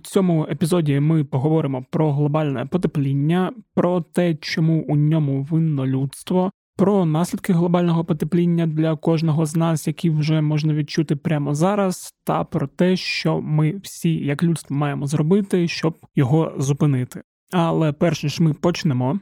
[0.00, 7.04] цьому епізоді ми поговоримо про глобальне потепління, про те, чому у ньому винно людство, про
[7.04, 12.66] наслідки глобального потепління для кожного з нас, які вже можна відчути прямо зараз, та про
[12.66, 17.22] те, що ми всі, як людство, маємо зробити, щоб його зупинити.
[17.52, 19.20] Але перш ніж ми почнемо.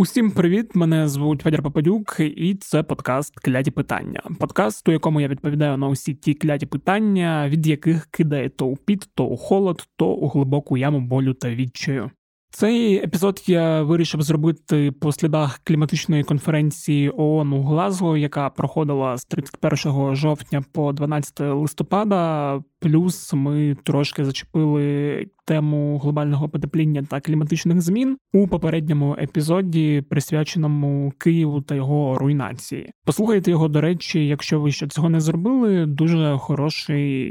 [0.00, 0.74] Усім привіт!
[0.74, 4.22] Мене звуть Федір Попадюк, і це подкаст Кляті питання.
[4.38, 8.76] Подкаст, у якому я відповідаю на усі ті кляті питання, від яких кидає то у
[8.76, 12.10] піт, то у холод, то у глибоку яму болю та відчаю.
[12.52, 19.24] Цей епізод я вирішив зробити по слідах кліматичної конференції ООН у Глазго, яка проходила з
[19.24, 22.62] 31 жовтня по 12 листопада.
[22.78, 31.60] Плюс ми трошки зачепили тему глобального потепління та кліматичних змін у попередньому епізоді, присвяченому Києву
[31.60, 32.90] та його руйнації.
[33.04, 37.22] Послухайте його, до речі, якщо ви ще цього не зробили, дуже хороший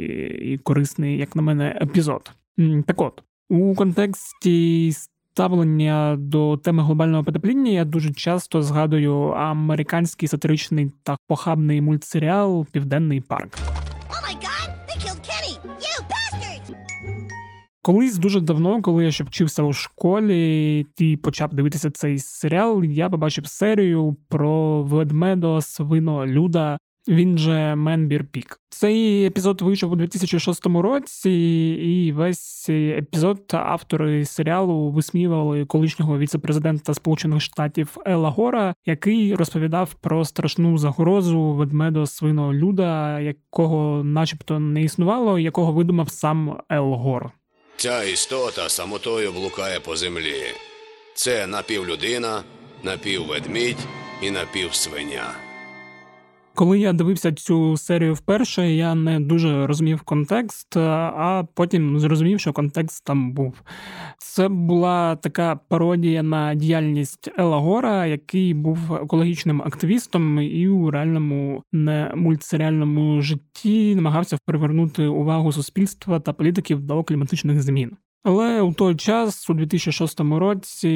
[0.53, 2.31] і корисний, як на мене, епізод.
[2.85, 3.23] Так от.
[3.51, 11.81] У контексті ставлення до теми глобального потепління я дуже часто згадую американський сатиричний та похабний
[11.81, 13.57] мультсеріал Південний парк.
[17.81, 23.09] Колись дуже давно, коли я ще вчився у школі і почав дивитися цей серіал, я
[23.09, 26.77] побачив серію про ведмедо свино люда
[27.09, 28.59] він же Менбір Пік.
[28.69, 31.31] Цей епізод вийшов у 2006 році,
[31.83, 40.25] і весь епізод автори серіалу висміювали колишнього віцепрезидента Сполучених Штатів Ела Гора, який розповідав про
[40.25, 47.31] страшну загрозу ведмедо свиного люда, якого, начебто, не існувало, якого видумав сам Ел Гор.
[47.75, 50.43] Ця істота самотою блукає по землі.
[51.13, 52.43] Це напівлюдина,
[52.83, 53.87] напівведмідь
[54.23, 55.48] і напівсвиня.
[56.59, 62.53] Коли я дивився цю серію вперше, я не дуже розумів контекст, а потім зрозумів, що
[62.53, 63.61] контекст там був.
[64.17, 71.63] Це була така пародія на діяльність Ела Гора, який був екологічним активістом і у реальному
[71.71, 77.97] не мультсеріальному житті намагався привернути увагу суспільства та політиків до кліматичних змін.
[78.23, 80.89] Але у той час, у 2006 році,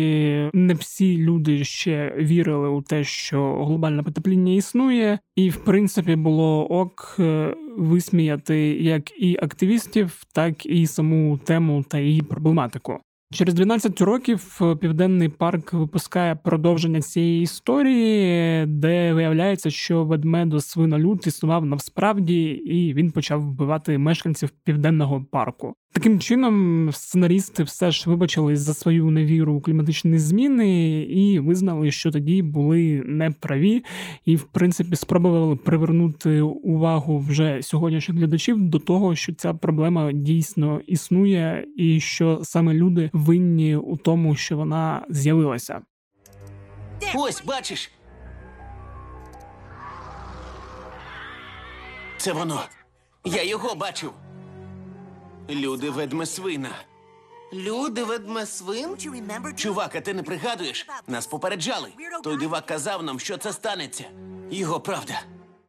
[0.54, 6.68] не всі люди ще вірили у те, що глобальне потепління існує, і в принципі було
[6.72, 13.00] ок е, висміяти як і активістів, так і саму тему та її проблематику.
[13.34, 21.28] Через 12 років е, Південний парк випускає продовження цієї історії, де виявляється, що ведмедо свинолюд
[21.28, 25.76] існував насправді, і він почав вбивати мешканців південного парку.
[25.94, 32.12] Таким чином, сценарісти все ж вибачились за свою невіру у кліматичні зміни і визнали, що
[32.12, 33.84] тоді були неправі,
[34.26, 40.82] і в принципі спробували привернути увагу вже сьогоднішніх глядачів до того, що ця проблема дійсно
[40.88, 45.82] існує, і що саме люди винні у тому, що вона з'явилася.
[47.16, 47.92] Ось бачиш.
[52.18, 52.62] Це воно.
[53.26, 54.12] Я його бачив.
[55.50, 56.70] Люди ведмесвина.
[57.54, 58.90] Люди ведмесвин?
[59.56, 60.88] Чувак, а ти не пригадуєш?
[61.08, 61.88] Нас попереджали.
[62.24, 64.04] Той дивак казав нам, що це станеться.
[64.52, 65.14] Його правда.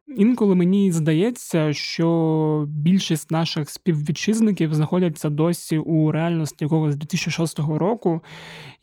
[0.07, 8.21] Інколи мені здається, що більшість наших співвітчизників знаходяться досі у реальності якогось 2006 року,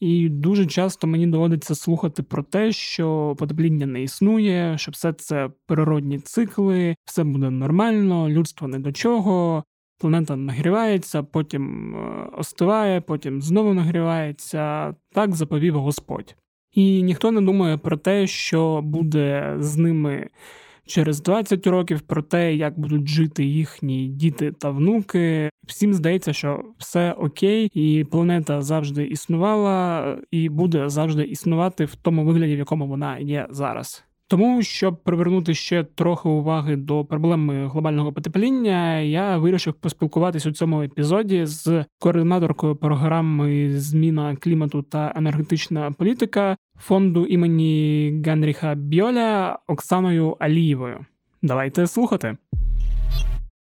[0.00, 5.50] і дуже часто мені доводиться слухати про те, що потепління не існує, що все це
[5.66, 9.64] природні цикли, все буде нормально, людство не до чого.
[10.02, 14.94] Планета нагрівається, потім е, остиває, потім знову нагрівається.
[15.12, 16.36] Так заповів Господь.
[16.72, 20.28] І ніхто не думає про те, що буде з ними
[20.86, 25.50] через 20 років, про те, як будуть жити їхні діти та внуки.
[25.66, 32.24] Всім здається, що все окей, і планета завжди існувала і буде завжди існувати в тому
[32.24, 34.04] вигляді, в якому вона є зараз.
[34.32, 40.82] Тому, щоб привернути ще трохи уваги до проблеми глобального потепління, я вирішив поспілкуватись у цьому
[40.82, 51.06] епізоді з координаторкою програми Зміна клімату та енергетична політика фонду імені Генріха Бьоля Оксаною Алієвою.
[51.42, 52.36] Давайте слухати.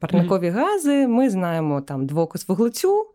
[0.00, 0.52] Парникові mm-hmm.
[0.52, 3.06] гази ми знаємо там двокис вуглецю,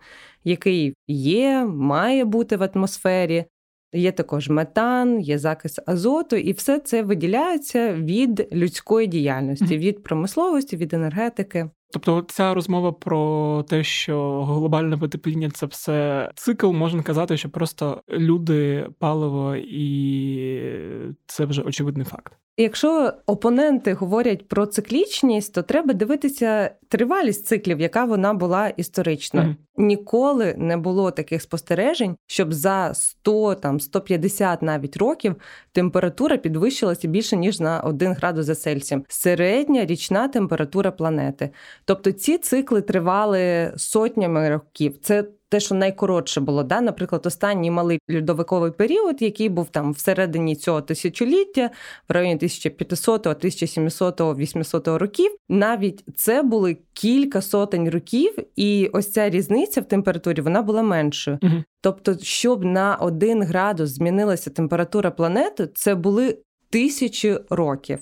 [0.44, 3.45] який є, має бути в атмосфері.
[3.94, 10.77] Є також метан, є закис азоту, і все це виділяється від людської діяльності, від промисловості,
[10.77, 11.69] від енергетики.
[11.93, 18.01] Тобто, ця розмова про те, що глобальне потепління це все цикл, можна казати, що просто
[18.09, 22.37] люди, паливо, і це вже очевидний факт.
[22.57, 29.41] Якщо опоненти говорять про циклічність, то треба дивитися тривалість циклів, яка вона була історично.
[29.41, 29.55] Mm-hmm.
[29.77, 35.35] Ніколи не було таких спостережень, щоб за 100, там 150 навіть років
[35.71, 39.03] температура підвищилася більше ніж на 1 градус за Цельсієм.
[39.07, 41.50] Середня річна температура планети.
[41.85, 44.97] Тобто ці цикли тривали сотнями років.
[45.01, 50.55] Це те, що найкоротше було, да, наприклад, останній малий льодовиковий період, який був там всередині
[50.55, 51.69] цього тисячоліття,
[52.09, 59.29] в районі 1500, 1700, 800 років, навіть це були кілька сотень років, і ось ця
[59.29, 61.39] різниця в температурі вона була меншою.
[61.41, 61.63] Угу.
[61.81, 66.38] Тобто, щоб на один градус змінилася температура планети, це були
[66.69, 68.00] тисячі років.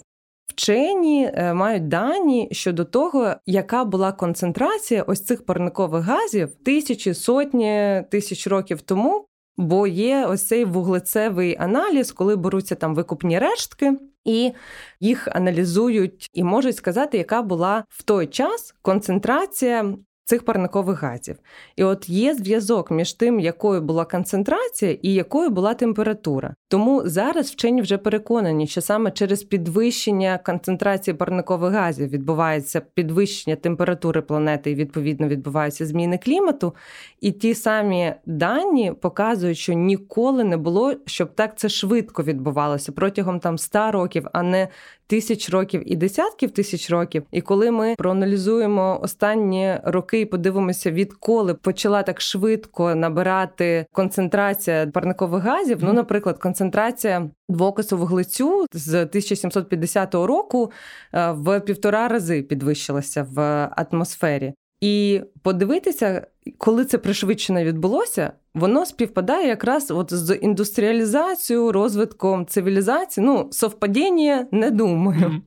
[0.52, 8.04] Вчені е, мають дані щодо того, яка була концентрація ось цих парникових газів тисячі сотні
[8.12, 9.26] тисяч років тому,
[9.58, 13.94] бо є ось цей вуглецевий аналіз, коли беруться там викупні рештки.
[14.26, 14.52] І
[15.00, 21.36] їх аналізують і можуть сказати, яка була в той час концентрація цих парникових газів.
[21.76, 26.56] І от є зв'язок між тим, якою була концентрація і якою була температура.
[26.72, 34.22] Тому зараз вчені вже переконані, що саме через підвищення концентрації парникових газів відбувається підвищення температури
[34.22, 36.76] планети і відповідно відбуваються зміни клімату.
[37.22, 43.40] І ті самі дані показують, що ніколи не було, щоб так це швидко відбувалося протягом
[43.40, 44.68] там 100 років, а не
[45.12, 47.24] тисяч років і десятків тисяч років.
[47.32, 55.44] І коли ми проаналізуємо останні роки і подивимося, відколи почала так швидко набирати концентрація парникових
[55.44, 60.72] газів, ну, наприклад, концентрація концентрація двокису вуглецю з 1750 року
[61.14, 64.54] е, в півтора рази підвищилася в атмосфері.
[64.82, 66.28] І подивитися,
[66.58, 73.26] коли це пришвидшено відбулося, воно співпадає якраз от з індустріалізацією, розвитком цивілізації.
[73.26, 75.42] Ну, совпадіння не думаю.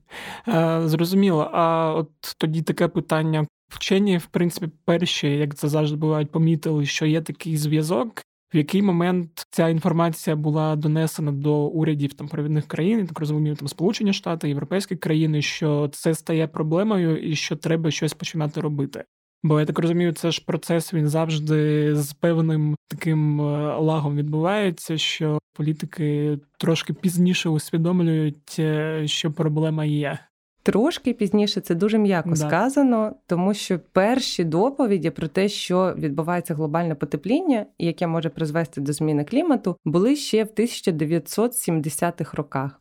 [0.47, 0.89] Mm.
[0.89, 1.51] Зрозуміло.
[1.53, 3.47] А от тоді таке питання.
[3.69, 8.23] Вчені, в принципі, перші, як це завжди бувають, помітили, що є такий зв'язок.
[8.55, 13.69] В який момент ця інформація була донесена до урядів там провідних країн, так розумію, там
[13.69, 19.05] Сполучені Штати, європейські країни, що це стає проблемою і що треба щось починати робити?
[19.43, 24.99] Бо я так розумію, це ж процес він завжди з певним таким е, лагом відбувається,
[24.99, 30.19] що політики трошки пізніше усвідомлюють, е, що проблема є.
[30.65, 32.37] Трошки пізніше це дуже м'яко да.
[32.37, 38.93] сказано, тому що перші доповіді про те, що відбувається глобальне потепління, яке може призвести до
[38.93, 42.81] зміни клімату, були ще в 1970-х роках.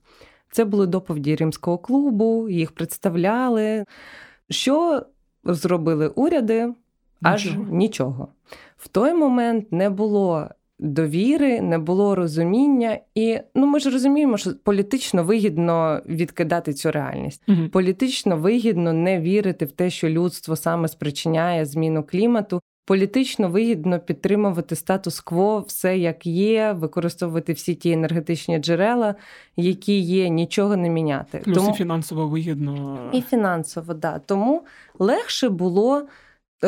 [0.52, 3.86] Це були доповіді Римського клубу, їх представляли.
[4.50, 5.06] Що
[5.44, 6.74] зробили уряди
[7.22, 7.66] аж нічого.
[7.72, 8.28] нічого.
[8.78, 10.48] В той момент не було
[10.84, 17.44] довіри, не було розуміння, і ну ми ж розуміємо, що політично вигідно відкидати цю реальність.
[17.48, 17.70] Угу.
[17.72, 22.62] Політично вигідно не вірити в те, що людство саме спричиняє зміну клімату.
[22.86, 29.16] Політично вигідно підтримувати статус-кво, все як є, використовувати всі ті енергетичні джерела,
[29.58, 31.38] які є, нічого не міняти.
[31.38, 31.70] Плюс Тому...
[31.70, 33.00] і фінансово вигідно.
[33.14, 34.20] І фінансово, да.
[34.20, 34.64] Тому
[35.00, 36.08] легше було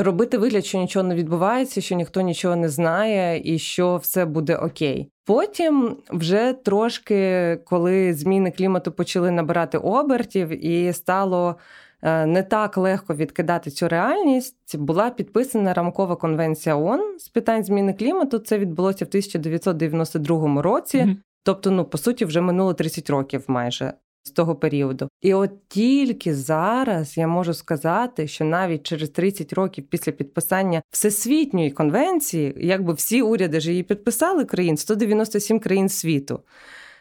[0.03, 4.55] робити вигляд, що нічого не відбувається, що ніхто нічого не знає і що все буде
[4.55, 5.09] окей.
[5.25, 11.55] Потім вже трошки, коли зміни клімату почали набирати обертів, і стало
[12.01, 17.93] е, не так легко відкидати цю реальність, була підписана рамкова конвенція ООН з питань зміни
[17.93, 18.39] клімату.
[18.39, 20.97] Це відбулося в 1992 році.
[20.97, 21.15] Mm-hmm.
[21.43, 23.93] Тобто, ну по суті, вже минуло 30 років майже
[24.25, 25.09] з того періоду.
[25.21, 31.71] І от тільки зараз я можу сказати, що навіть через 30 років після підписання всесвітньої
[31.71, 36.39] конвенції, якби всі уряди ж її підписали країн, 197 країн світу.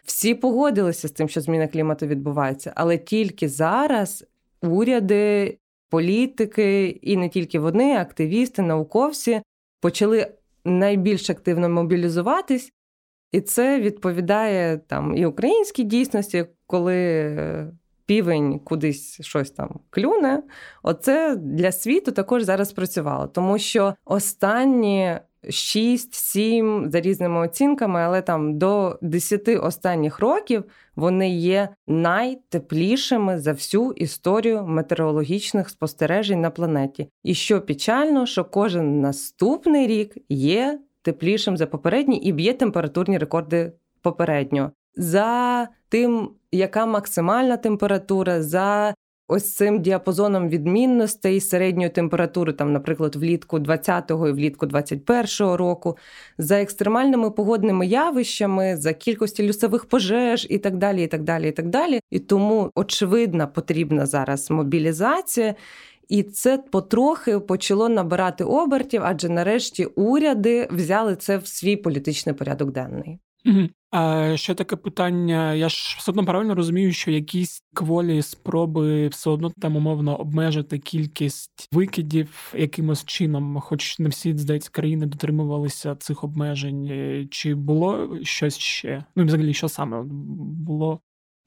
[0.04, 4.25] Всі погодилися з тим, що зміна клімату відбувається, але тільки зараз
[4.62, 5.59] уряди,
[5.90, 9.43] політики, і не тільки вони, активісти, науковці
[9.81, 10.26] почали
[10.64, 12.73] найбільш активно мобілізуватись,
[13.34, 17.72] і це відповідає там і українській дійсності, коли
[18.06, 20.42] півень кудись щось там клюне.
[20.82, 28.58] Оце для світу також зараз працювало, тому що останні 6-7 за різними оцінками, але там
[28.58, 30.64] до 10 останніх років
[30.96, 37.08] вони є найтеплішими за всю історію метеорологічних спостережень на планеті.
[37.22, 43.73] І що печально, що кожен наступний рік є теплішим за попередній і б'є температурні рекорди
[44.02, 44.73] попередньо.
[44.96, 48.94] За тим, яка максимальна температура, за
[49.28, 55.96] ось цим діапазоном відмінностей середньої температури, там, наприклад, влітку 20-го і влітку 21-го року,
[56.38, 61.04] за екстремальними погодними явищами, за кількістю лісових пожеж і так далі.
[61.04, 62.00] І так далі, і так далі.
[62.11, 65.54] І тому очевидна потрібна зараз мобілізація.
[66.08, 72.73] І це потрохи почало набирати обертів, адже нарешті уряди взяли це в свій політичний порядок
[72.73, 73.18] денний.
[73.46, 73.68] Угу.
[73.90, 75.54] А ще таке питання.
[75.54, 80.78] Я ж все одно правильно розумію, що якісь кволі спроби все одно там умовно обмежити
[80.78, 87.28] кількість викидів якимось чином, хоч не всі здається країни дотримувалися цих обмежень.
[87.30, 89.04] Чи було щось ще?
[89.16, 91.00] Ну і взагалі, що саме було?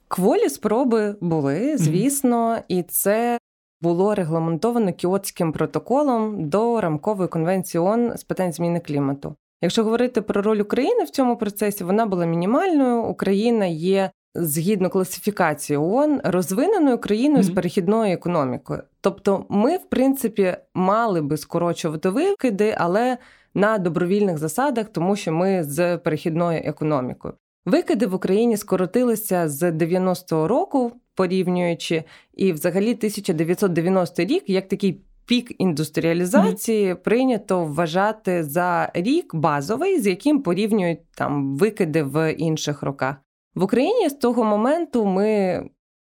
[0.07, 2.63] Кволі спроби були, звісно, mm-hmm.
[2.67, 3.39] і це
[3.81, 9.35] було регламентовано Кіотським протоколом до рамкової конвенції ООН з питань зміни клімату.
[9.61, 13.03] Якщо говорити про роль України в цьому процесі, вона була мінімальною.
[13.03, 17.51] Україна є згідно класифікації ООН розвиненою країною mm-hmm.
[17.51, 18.83] з перехідною економікою.
[19.01, 23.17] Тобто, ми, в принципі, мали би скорочувати викиди, але
[23.53, 27.33] на добровільних засадах, тому що ми з перехідною економікою.
[27.65, 35.01] Викиди в Україні скоротилися з 90-го року порівнюючи, і взагалі 1990 рік як такий.
[35.25, 37.03] Пік індустріалізації mm-hmm.
[37.03, 43.15] прийнято вважати за рік базовий, з яким порівнюють там викиди в інших роках.
[43.55, 45.61] В Україні з того моменту ми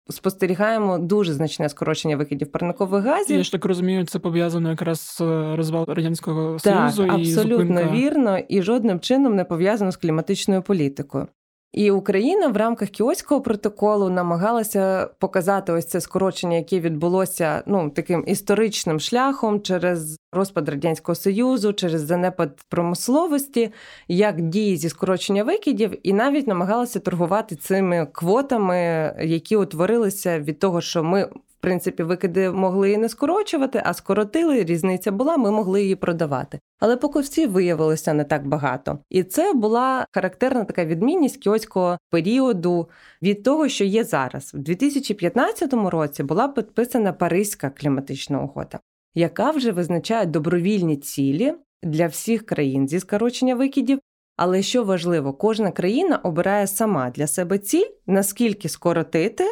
[0.10, 3.38] спостерігаємо дуже значне скорочення викидів парникових газів.
[3.38, 5.22] Я ж так розумію, це пов'язано якраз з
[5.56, 7.04] розвал радянського союзу.
[7.04, 7.92] Так, абсолютно і зупинка...
[7.92, 11.28] вірно, і жодним чином не пов'язано з кліматичною політикою.
[11.74, 18.24] І Україна в рамках Кіоського протоколу намагалася показати ось це скорочення, яке відбулося ну таким
[18.28, 23.72] історичним шляхом через розпад радянського союзу, через занепад промисловості,
[24.08, 30.82] як дії зі скорочення викидів, і навіть намагалася торгувати цими квотами, які утворилися від того,
[30.82, 34.64] що ми в принципі, викиди могли і не скорочувати, а скоротили.
[34.64, 36.60] Різниця була, ми могли її продавати.
[36.80, 39.00] Але покупців виявилося не так багато.
[39.10, 42.90] І це була характерна така відмінність кіоського періоду
[43.22, 44.52] від того, що є зараз.
[44.56, 48.80] У 2015 році була підписана Паризька кліматична угода,
[49.16, 54.00] яка вже визначає добровільні цілі для всіх країн зі скорочення викидів.
[54.38, 59.44] Але що важливо, кожна країна обирає сама для себе ціль, наскільки скоротити,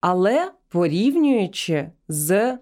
[0.00, 2.58] але порівнюючи з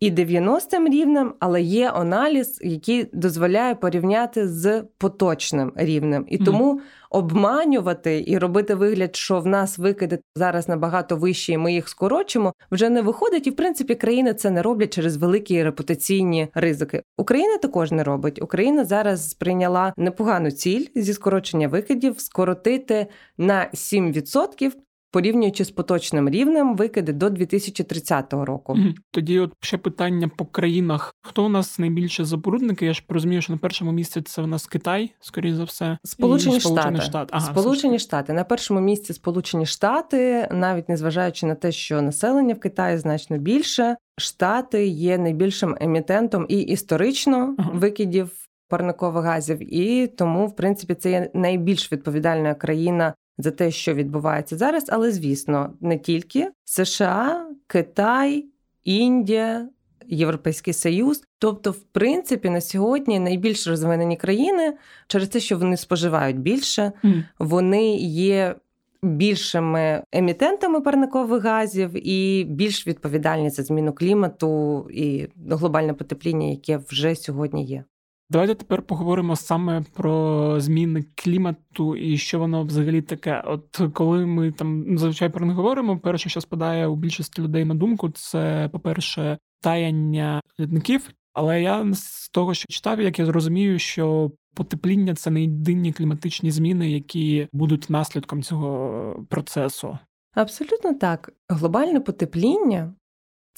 [0.00, 6.24] і 90-м рівнем, але є аналіз, який дозволяє порівняти з поточним рівнем.
[6.28, 6.80] І тому
[7.10, 12.52] обманювати і робити вигляд, що в нас викиди зараз набагато вищі, і ми їх скорочимо,
[12.70, 13.46] вже не виходить.
[13.46, 17.02] І в принципі країни це не роблять через великі репутаційні ризики.
[17.16, 18.42] Україна також не робить.
[18.42, 23.06] Україна зараз сприйняла непогану ціль зі скорочення викидів скоротити
[23.38, 24.72] на 7%
[25.10, 28.78] порівнюючи з поточним рівнем викиди до 2030 року.
[29.10, 32.86] Тоді, от ще питання по країнах: хто у нас найбільше забрудники?
[32.86, 36.60] Я ж розумію, що на першому місці це у нас Китай, скоріш за все, Сполучені
[36.60, 37.00] Штати.
[37.00, 37.30] Штати.
[37.32, 42.60] Ага, Сполучені Штати на першому місці Сполучені Штати, навіть незважаючи на те, що населення в
[42.60, 43.96] Китаї значно більше.
[44.18, 47.70] Штати є найбільшим емітентом і історично ага.
[47.74, 48.30] викидів
[48.68, 54.56] парникових газів, і тому, в принципі, це є найбільш відповідальна країна за те, що відбувається
[54.56, 58.46] зараз, але звісно, не тільки США, Китай,
[58.84, 59.68] Індія.
[60.10, 64.76] Європейський союз, тобто, в принципі, на сьогодні найбільш розвинені країни
[65.06, 67.24] через те, що вони споживають більше, mm.
[67.38, 68.54] вони є
[69.02, 77.14] більшими емітентами парникових газів і більш відповідальні за зміну клімату і глобальне потепління, яке вже
[77.14, 77.84] сьогодні є.
[78.30, 83.42] Давайте тепер поговоримо саме про зміни клімату і що воно взагалі таке.
[83.46, 87.74] От коли ми там зазвичай про них говоримо, перше, що спадає у більшості людей на
[87.74, 91.10] думку, це, по-перше, таяння лідників.
[91.32, 96.50] Але я з того, що читав, як я зрозумію, що потепління це не єдині кліматичні
[96.50, 99.98] зміни, які будуть наслідком цього процесу.
[100.34, 101.32] Абсолютно так.
[101.48, 102.94] Глобальне потепління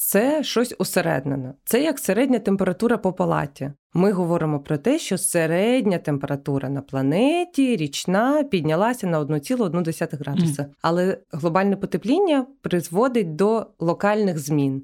[0.03, 1.55] це щось усереднене.
[1.65, 3.73] Це як середня температура по палаті.
[3.95, 10.63] Ми говоримо про те, що середня температура на планеті річна піднялася на 1,1 градуса.
[10.63, 10.69] Mm.
[10.83, 14.83] Але глобальне потепління призводить до локальних змін.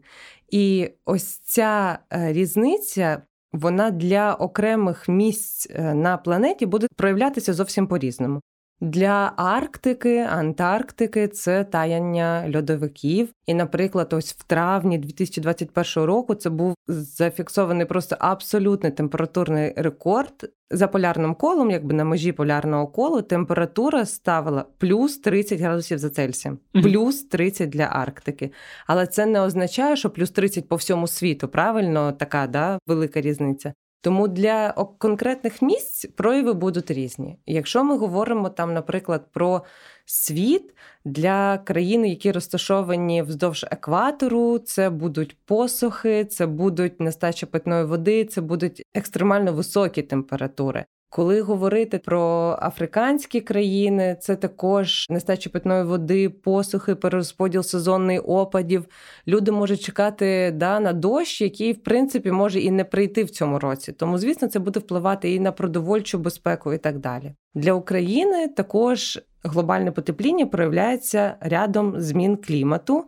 [0.51, 3.23] І ось ця е, різниця.
[3.53, 8.41] Вона для окремих місць е, на планеті буде проявлятися зовсім по-різному.
[8.81, 13.29] Для Арктики, Антарктики це таяння льодовиків.
[13.47, 20.51] І, наприклад, ось в травні 2021 року це був зафіксований просто абсолютний температурний рекорд.
[20.71, 26.59] За полярним колом, якби на межі полярного колу, температура ставила плюс 30 градусів за Цельсієм,
[26.73, 28.53] плюс 30 для Арктики.
[28.87, 31.49] Але це не означає, що плюс 30 по всьому світу.
[31.49, 33.73] Правильно, така да, велика різниця.
[34.01, 37.39] Тому для конкретних місць прояви будуть різні.
[37.47, 39.65] Якщо ми говоримо там, наприклад, про
[40.05, 48.25] світ для країн, які розташовані вздовж екватору, це будуть посухи, це будуть нестача питної води,
[48.25, 50.85] це будуть екстремально високі температури.
[51.09, 58.87] Коли говорити про африканські країни, це також нестача питної води, посухи, перерозподіл сезонних опадів.
[59.29, 63.59] Люди можуть чекати да, на дощ, який, в принципі, може і не прийти в цьому
[63.59, 63.93] році.
[63.93, 67.33] Тому, звісно, це буде впливати і на продовольчу безпеку, і так далі.
[67.55, 73.05] Для України також глобальне потепління проявляється рядом змін клімату.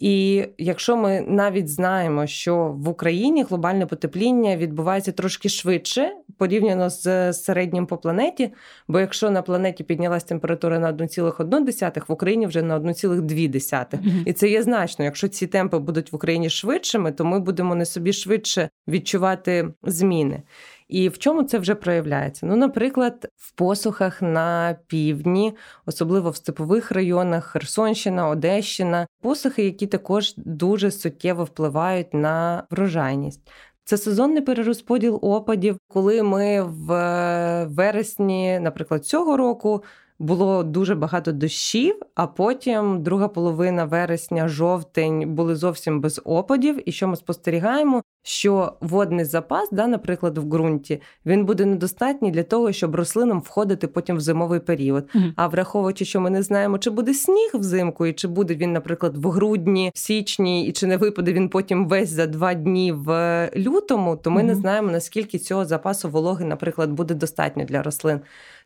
[0.00, 7.32] І якщо ми навіть знаємо, що в Україні глобальне потепління відбувається трошки швидше порівняно з
[7.32, 8.52] середнім по планеті,
[8.88, 13.22] бо якщо на планеті піднялася температура на 1,1, в Україні вже на 1,2.
[13.22, 14.22] Mm-hmm.
[14.24, 15.04] І це є значно.
[15.04, 20.42] Якщо ці темпи будуть в Україні швидшими, то ми будемо не собі швидше відчувати зміни.
[20.88, 22.46] І в чому це вже проявляється?
[22.46, 30.34] Ну, наприклад, в посухах на півдні, особливо в степових районах, Херсонщина, Одещина, посухи, які також
[30.36, 33.50] дуже суттєво впливають на врожайність.
[33.84, 39.84] Це сезонний перерозподіл опадів, коли ми в вересні, наприклад, цього року
[40.18, 46.88] було дуже багато дощів, а потім друга половина вересня, жовтень були зовсім без опадів.
[46.88, 48.02] І що ми спостерігаємо?
[48.22, 53.88] Що водний запас, да, наприклад, в ґрунті, він буде недостатній для того, щоб рослинам входити
[53.88, 55.08] потім в зимовий період.
[55.14, 55.32] Mm-hmm.
[55.36, 59.16] А враховуючи, що ми не знаємо, чи буде сніг взимку, і чи буде він, наприклад,
[59.16, 63.10] в грудні, в січні, і чи не випаде він потім весь за два дні в
[63.56, 64.44] лютому, то ми mm-hmm.
[64.44, 68.20] не знаємо наскільки цього запасу вологи, наприклад, буде достатньо для рослин.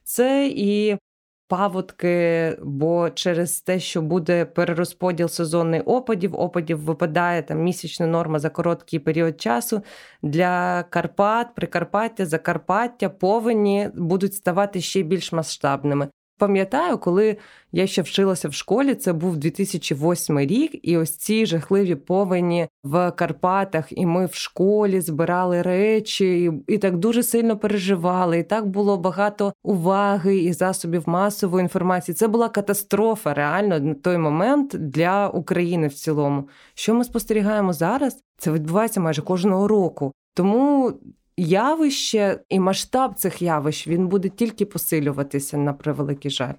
[0.05, 0.97] Це і
[1.51, 8.51] паводки, бо через те, що буде перерозподіл сезонних опадів, опадів випадає там місячна норма за
[8.51, 9.83] короткий період часу.
[10.23, 16.09] Для Карпат, Прикарпаття, Закарпаття, повені будуть ставати ще більш масштабними.
[16.41, 17.37] Пам'ятаю, коли
[17.73, 23.11] я ще вчилася в школі, це був 2008 рік, і ось ці жахливі повені в
[23.11, 28.39] Карпатах, і ми в школі збирали речі, і, і так дуже сильно переживали.
[28.39, 32.15] І так було багато уваги і засобів масової інформації.
[32.15, 36.49] Це була катастрофа реально на той момент для України в цілому.
[36.75, 38.23] Що ми спостерігаємо зараз?
[38.39, 40.13] Це відбувається майже кожного року.
[40.35, 40.93] Тому
[41.41, 46.55] явище і масштаб цих явищ він буде тільки посилюватися на превеликий жаль.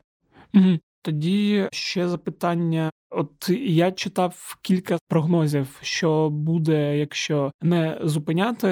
[1.02, 2.92] Тоді ще запитання.
[3.10, 8.68] От я читав кілька прогнозів, що буде, якщо не зупиняти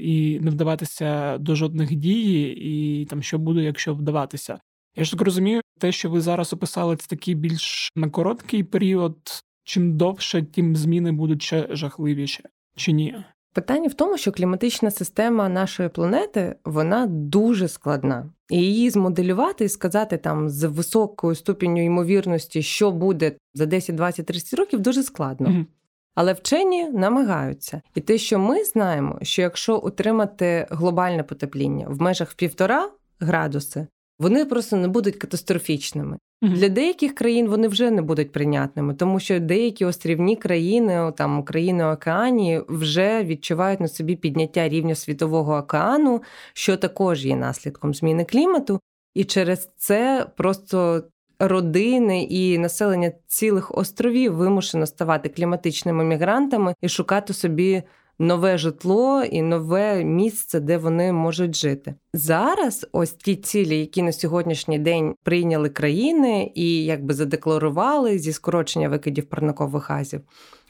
[0.00, 4.60] і не вдаватися до жодних дій, і там що буде, якщо вдаватися.
[4.96, 9.16] Я ж так розумію, те, що ви зараз описали, це такий більш на короткий період.
[9.64, 12.42] Чим довше, тим зміни будуть ще жахливіші,
[12.76, 13.24] чи ні?
[13.52, 19.68] Питання в тому, що кліматична система нашої планети вона дуже складна, і її змоделювати і
[19.68, 25.48] сказати там з високою ступінню ймовірності, що буде за 10, 20, 30 років, дуже складно.
[25.48, 25.66] Mm-hmm.
[26.14, 27.82] Але вчені намагаються.
[27.94, 33.86] І те, що ми знаємо, що якщо утримати глобальне потепління в межах півтора градуси,
[34.20, 36.18] вони просто не будуть катастрофічними.
[36.42, 36.54] Mm-hmm.
[36.54, 41.84] Для деяких країн вони вже не будуть прийнятними, тому що деякі острівні країни, там країни
[41.84, 48.80] океані, вже відчувають на собі підняття рівня світового океану, що також є наслідком зміни клімату,
[49.14, 51.04] і через це просто
[51.38, 57.82] родини і населення цілих островів вимушено ставати кліматичними мігрантами і шукати собі
[58.20, 61.94] нове житло і нове місце, де вони можуть жити.
[62.14, 68.88] Зараз ось ті цілі, які на сьогоднішній день прийняли країни і якби задекларували зі скорочення
[68.88, 70.20] викидів парникових газів.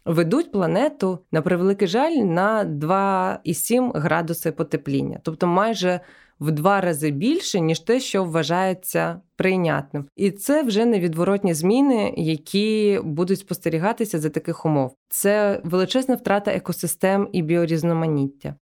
[0.05, 6.01] Ведуть планету на превеликий жаль на 2,7 градуси потепління, тобто майже
[6.41, 10.05] в два рази більше, ніж те, що вважається прийнятним.
[10.17, 14.95] І це вже невідворотні зміни, які будуть спостерігатися за таких умов.
[15.09, 18.55] Це величезна втрата екосистем і біорізноманіття.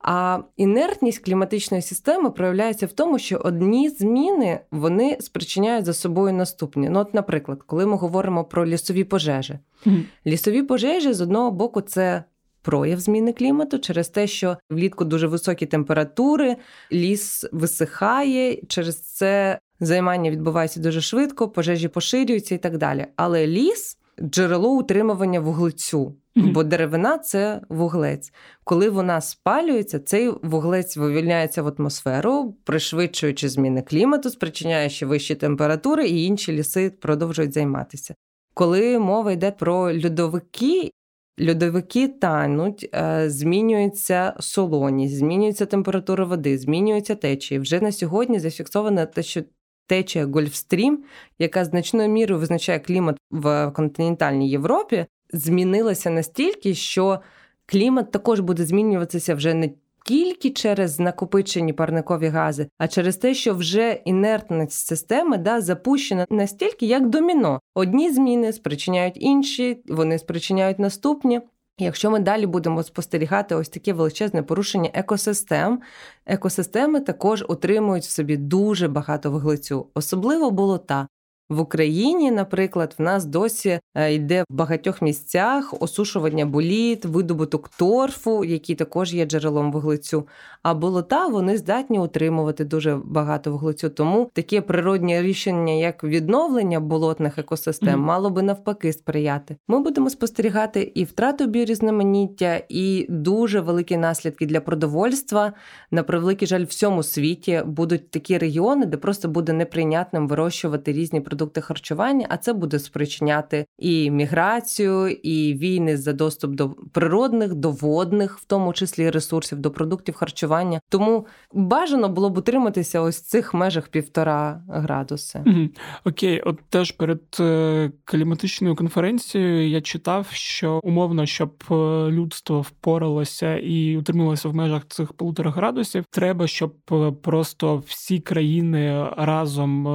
[0.00, 6.88] А інертність кліматичної системи проявляється в тому, що одні зміни вони спричиняють за собою наступні.
[6.88, 10.02] Ну, от, наприклад, коли ми говоримо про лісові пожежі, mm-hmm.
[10.26, 12.24] лісові пожежі з одного боку це
[12.66, 16.56] прояв зміни клімату через те, що влітку дуже високі температури,
[16.92, 23.06] ліс висихає, через це займання відбувається дуже швидко, пожежі поширюються і так далі.
[23.16, 26.14] Але ліс джерело утримування вуглецю.
[26.36, 28.32] Бо деревина це вуглець.
[28.64, 36.24] Коли вона спалюється, цей вуглець вивільняється в атмосферу, пришвидшуючи зміни клімату, спричиняючи вищі температури, і
[36.24, 38.14] інші ліси продовжують займатися.
[38.54, 40.90] Коли мова йде про льодовики
[41.40, 47.60] Льодовики тануть, е, змінюється солоність, змінюється температура води, змінюються течії.
[47.60, 49.42] Вже на сьогодні зафіксовано те, що
[49.86, 51.04] течія Гольфстрім,
[51.38, 57.20] яка значною мірою визначає клімат в континентальній Європі, змінилася настільки, що
[57.66, 59.70] клімат також буде змінюватися вже не
[60.06, 66.86] тільки через накопичені парникові гази, а через те, що вже інертність системи да, запущена настільки,
[66.86, 67.60] як доміно.
[67.74, 71.40] Одні зміни спричиняють інші, вони спричиняють наступні.
[71.78, 75.80] Якщо ми далі будемо спостерігати ось таке величезне порушення екосистем,
[76.26, 81.08] екосистеми також утримують в собі дуже багато вуглецю, особливо болота.
[81.48, 88.44] В Україні, наприклад, в нас досі е, йде в багатьох місцях осушування боліт, видобуток торфу,
[88.44, 90.28] який також є джерелом вуглецю.
[90.62, 93.90] А болота вони здатні утримувати дуже багато вуглецю.
[93.90, 98.04] Тому таке природнє рішення, як відновлення болотних екосистем, mm-hmm.
[98.04, 99.56] мало би навпаки сприяти.
[99.68, 105.52] Ми будемо спостерігати і втрату біорізноманіття, і дуже великі наслідки для продовольства.
[105.90, 111.20] На превеликий жаль, в всьому світі будуть такі регіони, де просто буде неприйнятним вирощувати різні
[111.20, 117.54] продукти продукти харчування, а це буде спричиняти і міграцію, і війни за доступ до природних,
[117.54, 120.80] до водних, в тому числі ресурсів, до продуктів харчування.
[120.88, 125.42] Тому бажано було б утриматися ось цих межах півтора градуси.
[125.46, 125.68] Угу.
[126.04, 131.74] Окей, от теж перед е, кліматичною конференцією я читав, що умовно, щоб е,
[132.10, 139.06] людство впоралося і утрималося в межах цих полутора градусів, треба, щоб е, просто всі країни
[139.16, 139.86] разом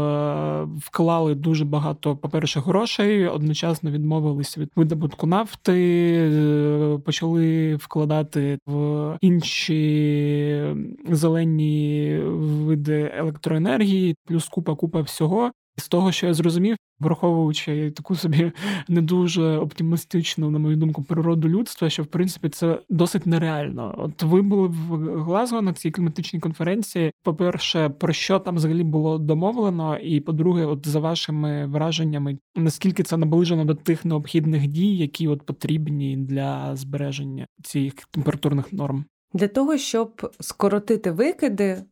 [0.77, 10.75] вклали дуже багато, по перше, грошей, одночасно відмовились від видобутку нафти, почали вкладати в інші
[11.09, 15.51] зелені види електроенергії, плюс купа купа всього.
[15.77, 18.51] З того, що я зрозумів, враховуючи таку собі
[18.87, 23.95] не дуже оптимістичну, на мою думку, природу людства, що в принципі це досить нереально.
[23.97, 27.11] От ви були в Глазго на цій кліматичній конференції.
[27.23, 33.17] По-перше, про що там взагалі було домовлено, і по-друге, от за вашими враженнями, наскільки це
[33.17, 39.05] наближено до тих необхідних дій, які от потрібні для збереження цих температурних норм.
[39.33, 41.83] Для того щоб скоротити викиди,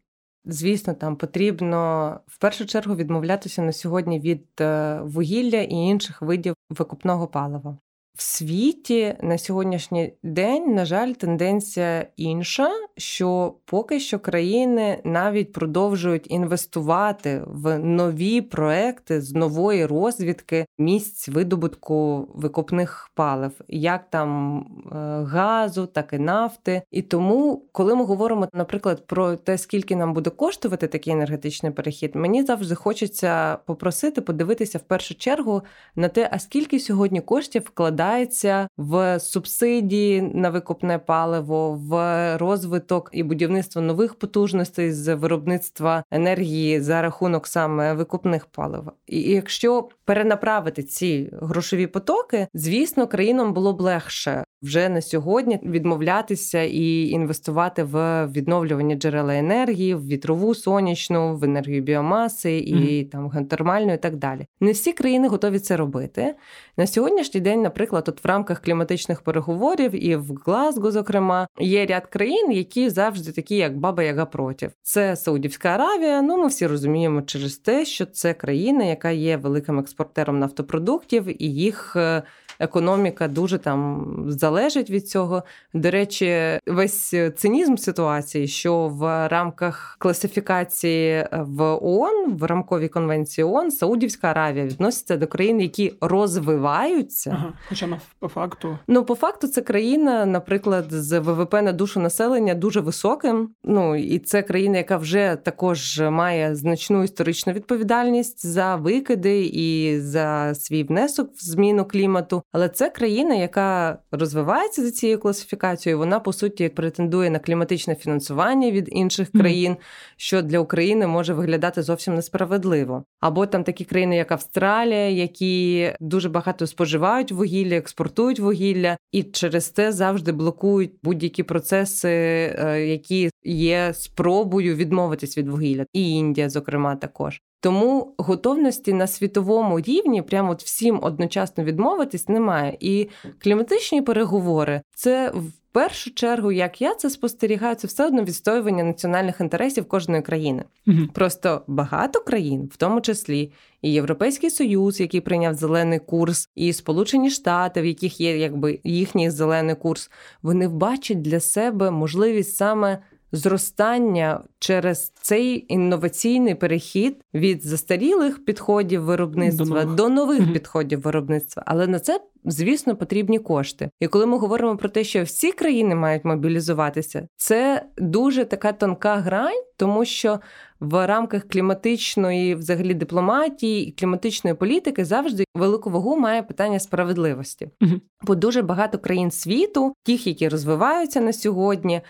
[0.46, 6.56] Звісно, там потрібно в першу чергу відмовлятися на сьогодні від е, вугілля і інших видів
[6.70, 7.78] викупного палива.
[8.16, 16.32] В світі на сьогоднішній день, на жаль, тенденція інша, що поки що країни навіть продовжують
[16.32, 25.86] інвестувати в нові проекти з нової розвідки місць видобутку викопних палив, як там е, газу,
[25.86, 26.82] так і нафти.
[26.92, 32.16] І тому, коли ми говоримо, наприклад, про те, скільки нам буде коштувати такий енергетичний перехід,
[32.16, 35.62] мені завжди хочеться попросити подивитися в першу чергу
[35.96, 43.10] на те, а скільки сьогодні коштів вкладає вкладається в субсидії на викопне паливо, в розвиток
[43.14, 48.92] і будівництво нових потужностей з виробництва енергії за рахунок саме викопних палив.
[49.08, 56.62] І якщо перенаправити ці грошові потоки, звісно, країнам було б легше вже на сьогодні відмовлятися
[56.64, 63.10] і інвестувати в відновлювання джерела енергії, в вітрову сонячну, в енергію біомаси і mm.
[63.10, 64.46] там геотермальну і так далі.
[64.60, 66.36] Не всі країни готові це робити
[66.78, 67.62] на сьогоднішній день.
[67.62, 73.32] Наприклад, от в рамках кліматичних переговорів і в Глазго, зокрема, є ряд країн, які завжди
[73.32, 74.72] такі, як Баба Яга проти.
[74.82, 76.22] Це Саудівська Аравія.
[76.22, 81.54] Ну ми всі розуміємо через те, що це країна, яка є великим експортером нафтопродуктів, і
[81.54, 82.24] їх е,
[82.60, 85.44] економіка дуже там залежить від цього.
[85.74, 93.72] До речі, весь цинізм ситуації, що в рамках класифікації в ООН, в рамковій конвенції ООН,
[93.72, 97.32] Саудівська Аравія відноситься до країн, які розвиваються.
[97.34, 102.54] Ага, Хоча по факту, ну по факту, це країна, наприклад, з ВВП на душу населення
[102.54, 103.50] дуже високим.
[103.64, 110.56] Ну і це країна, яка вже також має значну історичну відповідальність за викиди і за
[110.56, 112.44] свій внесок в зміну клімату.
[112.52, 115.98] Але це країна, яка розвивається за цією класифікацією.
[115.98, 119.78] Вона по суті претендує на кліматичне фінансування від інших країн,
[120.18, 123.04] що для України може виглядати зовсім несправедливо.
[123.20, 129.70] Або там такі країни, як Австралія, які дуже багато споживають вугілля, експортують вугілля, і через
[129.70, 136.96] це завжди блокують будь-які процеси, е, які є спробою відмовитись від вугілля, і Індія, зокрема,
[136.96, 137.42] також.
[137.60, 142.78] Тому готовності на світовому рівні, прямо от всім одночасно відмовитись, немає.
[142.80, 143.08] І
[143.40, 149.42] кліматичні переговори це в першу чергу, як я це спостерігаю, це все одно відстоювання національних
[149.42, 150.64] інтересів кожної країни.
[150.88, 150.98] Угу.
[151.14, 157.30] Просто багато країн, в тому числі і Європейський Союз, який прийняв зелений курс, і Сполучені
[157.30, 163.00] Штати, в яких є якби їхній зелений курс, вони бачать для себе можливість саме
[163.32, 170.54] зростання через цей інноваційний перехід від застарілих підходів виробництва до нових, до нових mm-hmm.
[170.54, 171.64] підходів виробництва.
[171.66, 173.90] Але на це, звісно, потрібні кошти.
[174.00, 179.16] І коли ми говоримо про те, що всі країни мають мобілізуватися, це дуже така тонка
[179.16, 180.40] грань, тому що
[180.80, 187.70] в рамках кліматичної, взагалі, дипломатії і кліматичної політики завжди велику вагу має питання справедливості.
[187.82, 188.02] Mm-hmm.
[188.22, 192.02] Бо дуже багато країн світу, тих, які розвиваються на сьогодні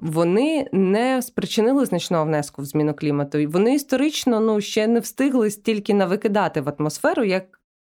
[0.00, 3.38] вони не спричинили значного внеску в зміну клімату.
[3.38, 7.44] І Вони історично ну ще не встигли стільки навикидати в атмосферу, як.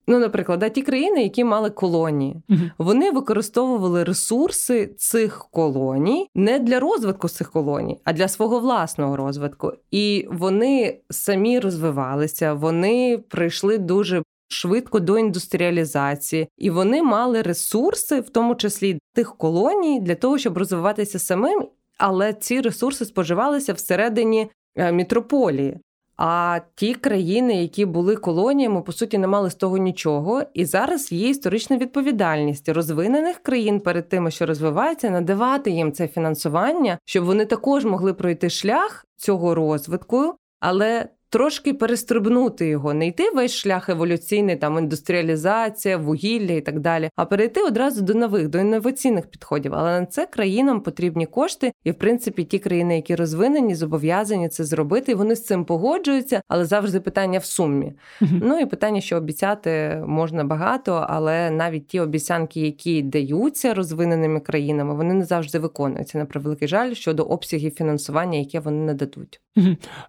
[0.08, 6.60] Ну, наприклад, да, ті країни, які мали колонії, uh вони використовували ресурси цих колоній не
[6.60, 9.74] для розвитку цих колоній, а для свого власного розвитку.
[9.92, 18.30] І вони самі розвивалися, вони прийшли дуже швидко до індустріалізації, і вони мали ресурси, в
[18.30, 21.68] тому числі тих колоній, для того, щоб розвиватися самим
[22.00, 25.78] але ці ресурси споживалися всередині е, мітрополії.
[26.22, 30.44] А ті країни, які були колоніями, по суті, не мали з того нічого.
[30.54, 36.98] І зараз є історична відповідальність розвинених країн перед тими, що розвиваються, надавати їм це фінансування,
[37.06, 43.54] щоб вони також могли пройти шлях цього розвитку, але трошки перестрибнути його, не йти весь
[43.54, 49.28] шлях еволюційний, там індустріалізація, вугілля і так далі, а перейти одразу до нових, до інноваційних
[49.28, 49.74] підходів.
[49.76, 54.64] Але на це країнам потрібні кошти, і в принципі ті країни, які розвинені, зобов'язані це
[54.64, 55.12] зробити.
[55.12, 57.94] і Вони з цим погоджуються, але завжди питання в сумі.
[58.22, 64.96] Ну і питання, що обіцяти можна багато, але навіть ті обіцянки, які даються розвиненими країнами,
[64.96, 69.42] вони не завжди виконуються на превеликий жаль щодо обсягів фінансування, яке вони нададуть.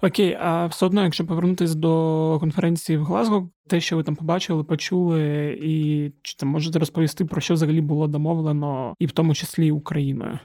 [0.03, 4.65] Окей, а все одно якщо повернутися до конференції в Глазго, те, що ви там побачили,
[4.65, 9.71] почули, і чи там можете розповісти про що взагалі було домовлено, і в тому числі
[9.71, 10.39] Україною?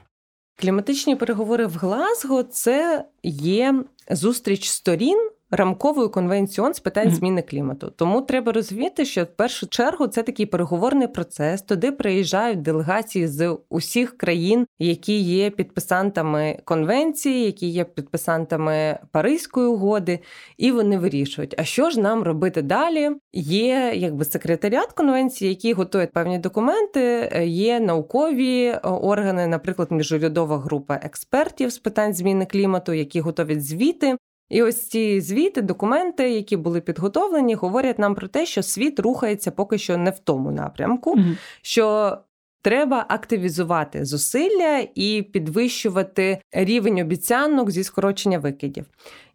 [0.56, 7.92] Кліматичні переговори в Глазго це є зустріч сторін рамковою конвенціон з питань зміни клімату.
[7.96, 11.62] Тому треба розуміти, що в першу чергу це такий переговорний процес.
[11.62, 20.18] Туди приїжджають делегації з усіх країн, які є підписантами конвенції, які є підписантами Паризької угоди,
[20.58, 23.10] і вони вирішують, а що ж нам робити далі.
[23.32, 31.70] Є якби секретаріат конвенції, які готують певні документи, є наукові органи, наприклад, міжурядова група експертів
[31.70, 34.16] з питань зміни клімату, які готові звіти.
[34.48, 39.50] І ось ці звіти, документи, які були підготовлені, говорять нам про те, що світ рухається
[39.50, 41.36] поки що не в тому напрямку, mm-hmm.
[41.62, 42.18] що
[42.66, 48.84] треба активізувати зусилля і підвищувати рівень обіцянок зі скорочення викидів.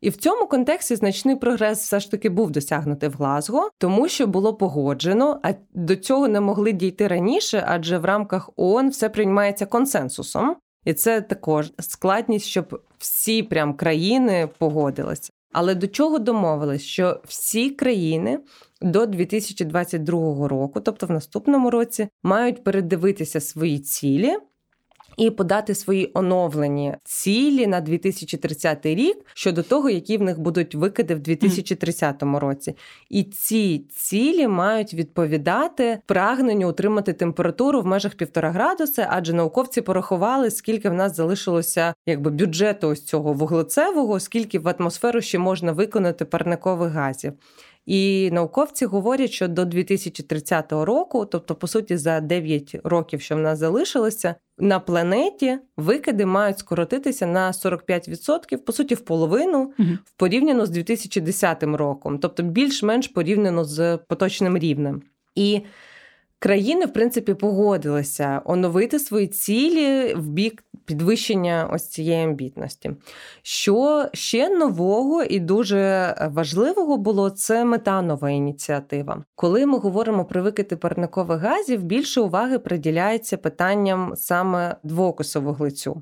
[0.01, 4.27] І в цьому контексті значний прогрес все ж таки був досягнутий в Глазго, тому що
[4.27, 9.65] було погоджено, а до цього не могли дійти раніше, адже в рамках ООН все приймається
[9.65, 10.55] консенсусом.
[10.85, 15.31] І це також складність, щоб всі прям країни погодилися.
[15.51, 18.39] Але до чого домовились, що всі країни
[18.81, 24.37] до 2022 року, тобто в наступному році, мають передивитися свої цілі
[25.17, 31.15] і подати свої оновлені цілі на 2030 рік щодо того, які в них будуть викиди
[31.15, 32.75] в 2030 році.
[33.09, 40.51] І ці цілі мають відповідати прагненню утримати температуру в межах півтора градуса, адже науковці порахували,
[40.51, 46.25] скільки в нас залишилося якби бюджету ось цього вуглецевого, скільки в атмосферу ще можна виконати
[46.25, 47.33] парникових газів.
[47.85, 53.39] І науковці говорять, що до 2030 року, тобто, по суті, за 9 років, що в
[53.39, 59.89] нас залишилося, на планеті викиди мають скоротитися на 45%, по суті, в половину угу.
[60.05, 65.01] в порівняно з 2010 роком, тобто більш-менш порівняно з поточним рівнем.
[65.35, 65.61] І
[66.39, 72.91] країни, в принципі, погодилися оновити свої цілі в бік підвищення ось цієї амбітності.
[73.41, 79.23] Що ще нового і дуже важливого було, це метанова ініціатива.
[79.35, 86.01] Коли ми говоримо про викиди парникових газів, більше уваги приділяється питанням саме двокису вуглецю.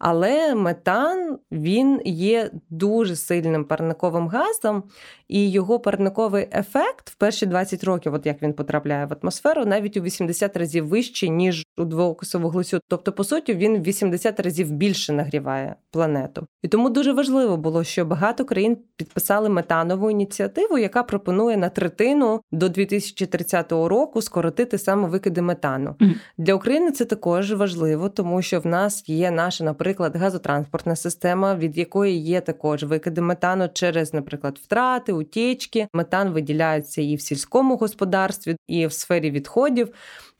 [0.00, 4.82] Але метан він є дуже сильним парниковим газом,
[5.28, 9.96] і його парниковий ефект в перші 20 років, от як він потрапляє в атмосферу, навіть
[9.96, 12.80] у 80 разів вищий, ніж двоокису вуглецю.
[12.88, 16.46] Тобто, по суті, він в 80 разів більше нагріває планету.
[16.62, 22.40] І тому дуже важливо було, що багато країн підписали метанову ініціативу, яка пропонує на третину
[22.52, 25.94] до 2030 року скоротити саме викиди метану.
[26.00, 26.14] Mm.
[26.38, 31.78] Для України це також важливо, тому що в нас є наша, наприклад, газотранспортна система, від
[31.78, 35.88] якої є також викиди метану через, наприклад, втрати утічки.
[35.92, 39.92] Метан виділяється і в сільському господарстві, і в сфері відходів.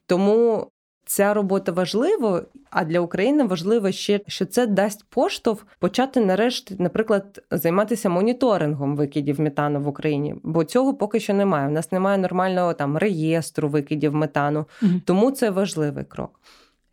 [0.07, 0.71] Тому
[1.11, 7.43] ця робота важлива, а для України важливо ще, що це дасть поштовх почати нарешті, наприклад,
[7.51, 11.69] займатися моніторингом викидів метану в Україні, бо цього поки що немає.
[11.69, 14.93] У нас немає нормального там реєстру викидів метану, угу.
[15.05, 16.41] тому це важливий крок.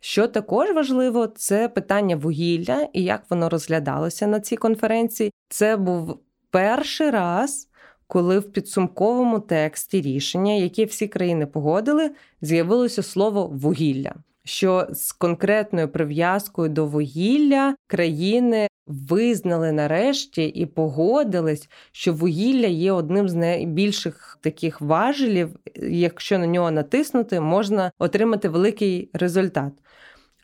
[0.00, 5.32] Що також важливо, це питання вугілля і як воно розглядалося на цій конференції.
[5.48, 6.18] Це був
[6.50, 7.67] перший раз,
[8.08, 12.10] коли в підсумковому тексті рішення, які всі країни погодили,
[12.42, 14.14] з'явилося слово вугілля.
[14.44, 23.28] Що з конкретною прив'язкою до вугілля країни визнали нарешті і погодились, що вугілля є одним
[23.28, 25.56] з найбільших таких важелів,
[25.90, 29.72] якщо на нього натиснути, можна отримати великий результат.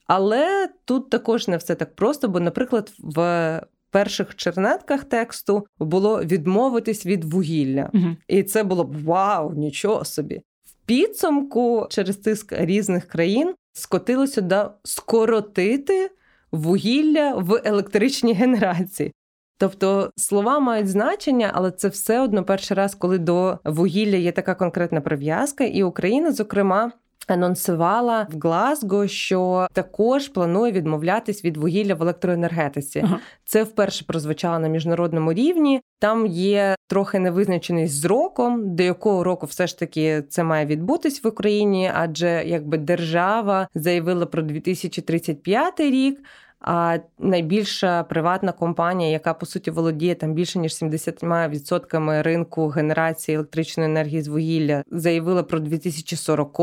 [0.06, 3.60] Але тут також не все так просто, бо, наприклад, в
[3.94, 7.90] перших чернетках тексту було відмовитись від вугілля.
[7.94, 8.16] Угу.
[8.28, 10.42] І це було б вау, нічого собі.
[10.66, 16.10] В підсумку через тиск різних країн скотилося до скоротити
[16.52, 19.12] вугілля в електричній генерації.
[19.58, 24.54] Тобто слова мають значення, але це все одно перший раз, коли до вугілля є така
[24.54, 26.92] конкретна прив'язка, і Україна, зокрема.
[27.28, 33.00] Анонсувала в Глазго, що також планує відмовлятись від вугілля в електроенергетиці.
[33.04, 33.18] Ага.
[33.44, 35.80] Це вперше прозвучало на міжнародному рівні.
[35.98, 41.24] Там є трохи невизначеність з роком, до якого року все ж таки це має відбутись
[41.24, 46.20] в Україні, адже якби держава заявила про 2035 рік.
[46.66, 53.90] А найбільша приватна компанія, яка по суті володіє там більше ніж 70% ринку генерації електричної
[53.90, 56.60] енергії з вугілля, заявила про 2040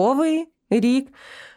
[0.80, 1.14] рік.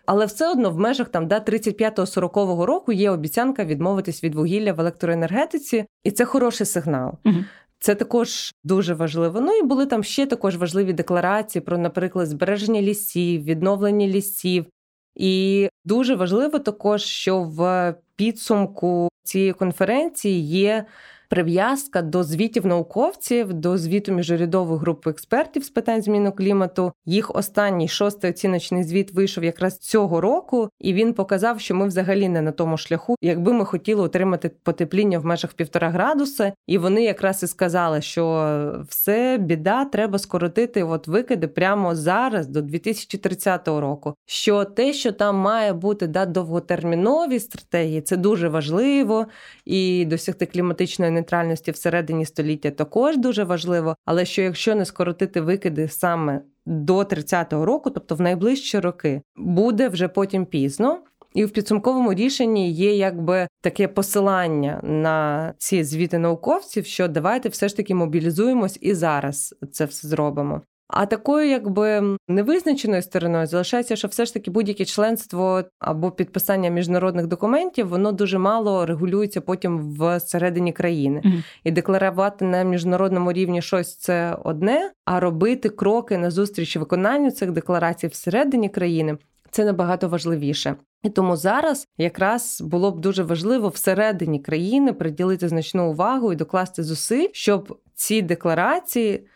[0.07, 4.81] Але все одно в межах там да 35-40 року є обіцянка відмовитись від вугілля в
[4.81, 7.13] електроенергетиці, і це хороший сигнал.
[7.25, 7.37] Угу.
[7.79, 9.41] Це також дуже важливо.
[9.41, 14.67] Ну і були там ще також важливі декларації про, наприклад, збереження лісів, відновлення лісів.
[15.15, 20.85] І дуже важливо також, що в підсумку цієї конференції є
[21.29, 26.93] прив'язка до звітів науковців, до звіту міжурядової групи експертів з питань зміни клімату.
[27.07, 32.29] Їх останній шостий оціночний звіт вийшов якраз цього року, і він показав, що ми взагалі
[32.29, 36.53] не на тому шляху, якби ми хотіли отримати потепління в межах півтора градуса.
[36.67, 42.63] І вони якраз і сказали, що все біда, треба скоротити от викиди прямо зараз, до
[42.63, 44.15] 2030 року.
[44.27, 49.27] Що те, що там має бути да довготермінові стратегії, це дуже важливо
[49.65, 53.97] і досягти кліматичної нейтральності всередині століття також дуже важливо.
[54.05, 59.89] Але що якщо не скоротити викиди саме до 30-го року, тобто в найближчі роки, буде
[59.89, 60.99] вже потім пізно.
[61.35, 67.69] І в підсумковому рішенні є якби таке посилання на ці звіти науковців, що давайте все
[67.69, 70.61] ж таки мобілізуємось і зараз це все зробимо.
[70.89, 77.27] А такою, якби невизначеною стороною залишається, що все ж таки будь-яке членство або підписання міжнародних
[77.27, 81.23] документів, воно дуже мало регулюється потім всередині країни.
[81.25, 81.45] Mm-hmm.
[81.65, 87.51] І декларувати на міжнародному рівні щось це одне, а робити кроки на зустріч виконанню цих
[87.51, 89.17] декларацій всередині країни
[89.51, 90.77] це набагато важливіше.
[91.03, 96.83] І тому зараз якраз було б дуже важливо всередині країни приділити значну увагу і докласти
[96.83, 99.27] зусиль, щоб ці декларації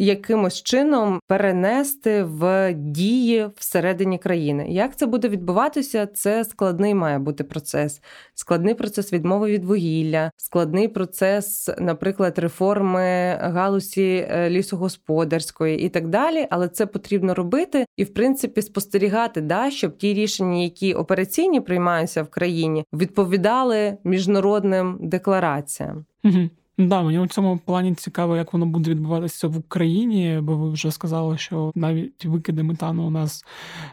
[0.00, 4.66] якимось чином перенести в дії всередині країни.
[4.68, 6.06] Як це буде відбуватися?
[6.06, 8.02] Це складний має бути процес,
[8.34, 13.00] складний процес відмови від вугілля, складний процес, наприклад, реформи
[13.40, 16.46] галузі е, лісогосподарської і так далі.
[16.50, 22.22] Але це потрібно робити і, в принципі, спостерігати, да, щоб ті рішення, які операційні приймаються
[22.22, 26.04] в країні, відповідали міжнародним деклараціям.
[26.24, 26.50] Угу.
[26.88, 30.90] Да, мені у цьому плані цікаво, як воно буде відбуватися в Україні, бо ви вже
[30.90, 33.44] сказали, що навіть викиди метану у нас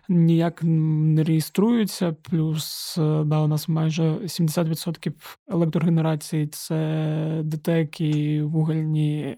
[0.10, 2.16] ніяк не реєструються.
[2.22, 5.12] Плюс е, да, у нас майже 70%
[5.48, 9.38] електрогенерації це ДТЕК і вугільні.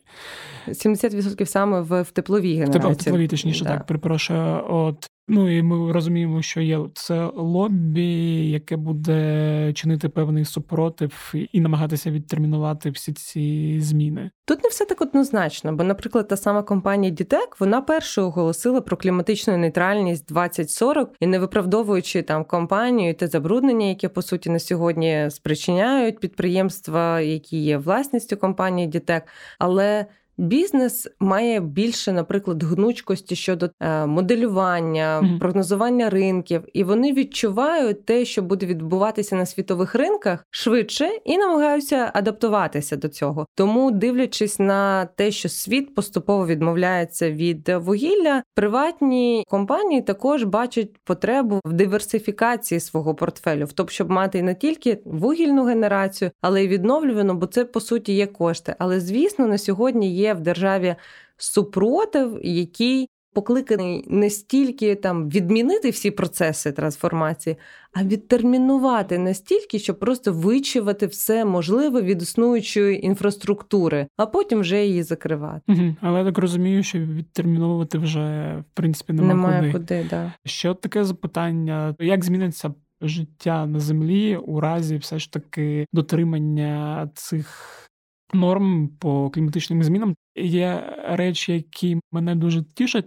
[0.68, 2.94] 70% саме в тепловій генерації.
[2.94, 3.70] В тепловій, точніше, да.
[3.70, 4.66] так, перепрошую.
[4.70, 11.62] От Ну і ми розуміємо, що є це лобі, яке буде чинити певний супротив і
[11.62, 14.32] намагатися відтермінувати всі ці зміни.
[14.46, 18.98] Тут не все так однозначно, бо, наприклад, та сама компанія Дітек вона першою оголосила про
[18.98, 25.28] кліматичну нейтральність 2040 і не виправдовуючи там компанію те забруднення, яке по суті на сьогодні
[25.30, 29.24] спричиняють підприємства, які є власністю компанії Дітек,
[29.60, 30.06] але
[30.40, 35.40] Бізнес має більше, наприклад, гнучкості щодо е, моделювання, mm-hmm.
[35.40, 42.12] прогнозування ринків, і вони відчувають те, що буде відбуватися на світових ринках швидше, і намагаються
[42.14, 43.46] адаптуватися до цього.
[43.56, 51.60] Тому, дивлячись на те, що світ поступово відмовляється від вугілля, приватні компанії також бачать потребу
[51.66, 57.34] в диверсифікації свого портфелю, в тому, щоб мати не тільки вугільну генерацію, але й відновлювану,
[57.34, 58.76] бо це по суті є кошти.
[58.80, 60.96] Але звісно, на сьогодні є в державі
[61.38, 67.56] супротив, який покликаний не стільки там відмінити всі процеси трансформації,
[67.94, 75.04] а відтермінувати настільки, щоб просто вичувати все можливе від існуючої інфраструктури, а потім вже її
[75.04, 75.62] закривати.
[75.68, 75.96] Угу.
[76.02, 79.72] Але я так розумію, що відтерміновувати вже в принципі немає, немає куди.
[79.74, 80.34] куди да.
[80.46, 82.74] Ще таке запитання: як зміниться?
[83.02, 87.89] Життя на землі у разі все ж таки дотримання цих
[88.34, 90.16] норм по кліматичним змінам.
[90.36, 93.06] Є речі, які мене дуже тішать.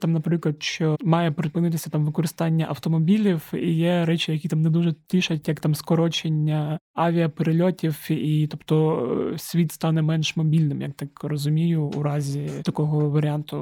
[0.00, 4.94] Там, наприклад, що має припинитися там використання автомобілів, і є речі, які там не дуже
[5.06, 12.02] тішать, як там скорочення авіаперельотів, і тобто світ стане менш мобільним, як так розумію, у
[12.02, 13.56] разі такого варіанту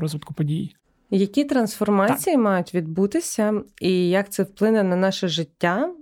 [0.00, 0.74] розвитку подій.
[1.10, 2.44] Які трансформації так.
[2.44, 5.94] мають відбутися, і як це вплине на наше життя?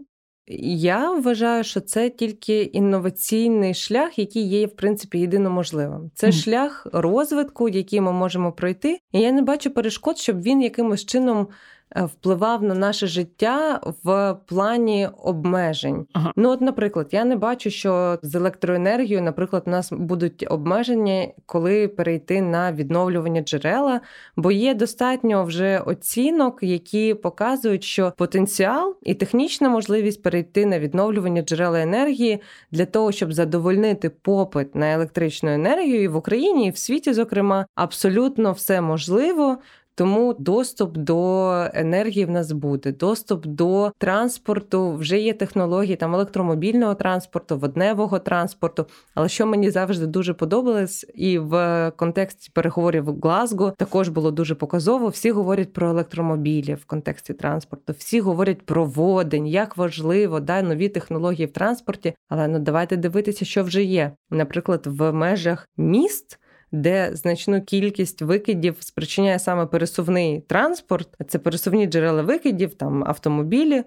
[0.47, 6.11] Я вважаю, що це тільки інноваційний шлях, який є, в принципі, єдино можливим.
[6.15, 6.33] Це mm.
[6.33, 8.99] шлях розвитку, який ми можемо пройти.
[9.13, 11.49] І я не бачу перешкод, щоб він якимось чином
[11.97, 16.07] впливав на наше життя в плані обмежень.
[16.13, 16.33] Ага.
[16.37, 21.89] Ну, от, наприклад, я не бачу, що з електроенергією, наприклад, у нас будуть обмеження, коли
[21.89, 24.01] перейти на відновлювання джерела,
[24.37, 31.43] бо є достатньо вже оцінок, які показують, що потенціал і технічна можливість перейти на відновлювання
[31.43, 32.41] джерела енергії
[32.71, 37.67] для того, щоб задовольнити попит на електричну енергію і в Україні і в світі, зокрема,
[37.75, 39.59] абсолютно все можливо.
[39.95, 44.93] Тому доступ до енергії в нас буде, доступ до транспорту.
[44.93, 48.87] Вже є технології там електромобільного транспорту, водневого транспорту.
[49.15, 54.55] Але що мені завжди дуже подобалось, і в контексті переговорів в Глазго також було дуже
[54.55, 55.09] показово.
[55.09, 60.89] Всі говорять про електромобілі в контексті транспорту, всі говорять про водень, як важливо да нові
[60.89, 62.15] технології в транспорті.
[62.29, 64.13] Але ну давайте дивитися, що вже є.
[64.31, 66.39] Наприклад, в межах міст
[66.73, 73.85] де значну кількість викидів спричиняє саме пересувний транспорт, це пересувні джерела викидів, там автомобілі.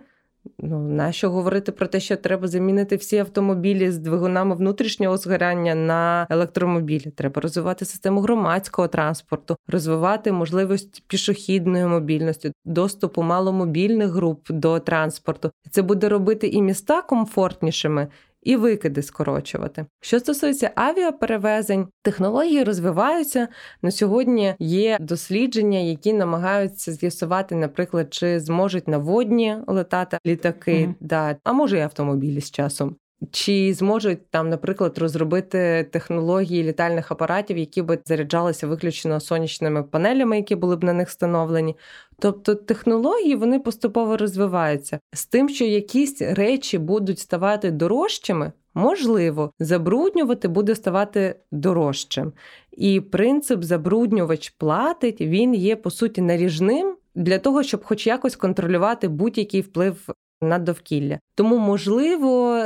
[0.60, 6.28] Ну, нащо говорити про те, що треба замінити всі автомобілі з двигунами внутрішнього згоряння на
[6.30, 7.12] електромобілі?
[7.16, 15.52] Треба розвивати систему громадського транспорту, розвивати можливість пішохідної мобільності, доступу маломобільних груп до транспорту.
[15.72, 18.08] Це буде робити і міста комфортнішими,
[18.46, 19.86] і викиди скорочувати.
[20.02, 23.48] Що стосується авіаперевезень, технології розвиваються.
[23.82, 30.94] На сьогодні є дослідження, які намагаються з'ясувати, наприклад, чи зможуть на водні летати літаки, mm
[31.00, 32.96] да, а може і автомобілі з часом.
[33.32, 40.56] Чи зможуть там, наприклад, розробити технології літальних апаратів, які б заряджалися виключно сонячними панелями, які
[40.56, 41.76] були б на них встановлені?
[42.20, 50.48] Тобто технології вони поступово розвиваються з тим, що якісь речі будуть ставати дорожчими, можливо, забруднювати
[50.48, 52.34] буде ставати дорожчим.
[52.72, 59.08] І принцип забруднювач платить, він є по суті наріжним для того, щоб хоч якось контролювати
[59.08, 60.10] будь-який вплив
[60.42, 61.20] на довкілля.
[61.36, 62.62] Тому можливо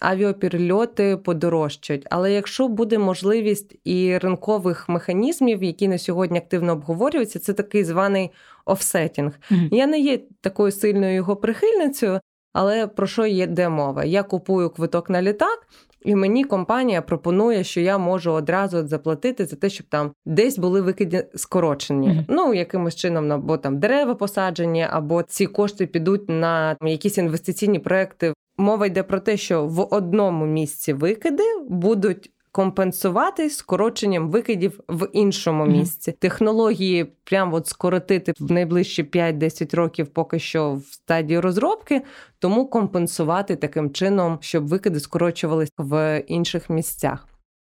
[0.00, 2.06] авіаперельоти подорожчають.
[2.10, 8.30] Але якщо буде можливість і ринкових механізмів, які на сьогодні активно обговорюються, це такий званий
[8.64, 9.32] офсетінг.
[9.50, 9.68] Mm-hmm.
[9.74, 12.20] Я не є такою сильною його прихильницею,
[12.52, 14.04] але про що є де мова?
[14.04, 15.66] Я купую квиток на літак.
[16.02, 20.80] І мені компанія пропонує, що я можу одразу заплатити за те, щоб там десь були
[20.80, 22.08] викиди скорочені.
[22.08, 22.24] Mm-hmm.
[22.28, 28.34] Ну якимось чином, або там дерева посаджені, або ці кошти підуть на якісь інвестиційні проекти
[28.60, 32.30] мова йде про те, що в одному місці викиди будуть.
[32.52, 36.10] Компенсувати скороченням викидів в іншому місці.
[36.10, 36.18] Mm-hmm.
[36.18, 42.02] Технології прямо от скоротити в найближчі 5-10 років, поки що в стадії розробки,
[42.38, 47.28] тому компенсувати таким чином, щоб викиди скорочувалися в інших місцях.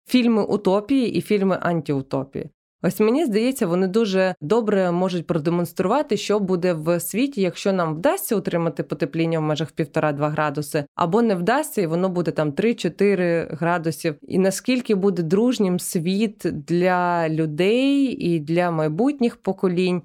[0.08, 2.50] Фільми утопії і фільми антиутопії.
[2.82, 8.36] Ось мені здається, вони дуже добре можуть продемонструвати, що буде в світі, якщо нам вдасться
[8.36, 14.16] утримати потепління в межах 1,5-2 градуси, або не вдасться, і воно буде там 3-4 градусів.
[14.28, 20.02] І наскільки буде дружнім світ для людей і для майбутніх поколінь.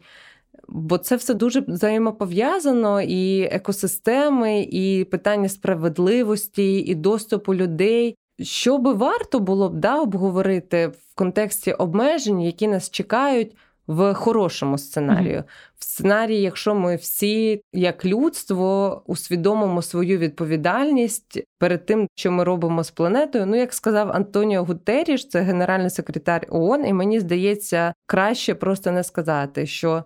[0.69, 8.93] Бо це все дуже взаємопов'язано, і екосистеми, і питання справедливості, і доступу людей що би
[8.93, 13.57] варто було б да, обговорити в контексті обмежень, які нас чекають
[13.87, 15.39] в хорошому сценарію.
[15.39, 15.75] Mm-hmm.
[15.79, 22.85] В сценарії, якщо ми всі, як людство, усвідомимо свою відповідальність перед тим, що ми робимо
[22.85, 23.47] з планетою.
[23.47, 29.05] Ну, як сказав Антоніо Гутеріш, це генеральний секретар ООН, і мені здається, краще просто не
[29.05, 30.05] сказати, що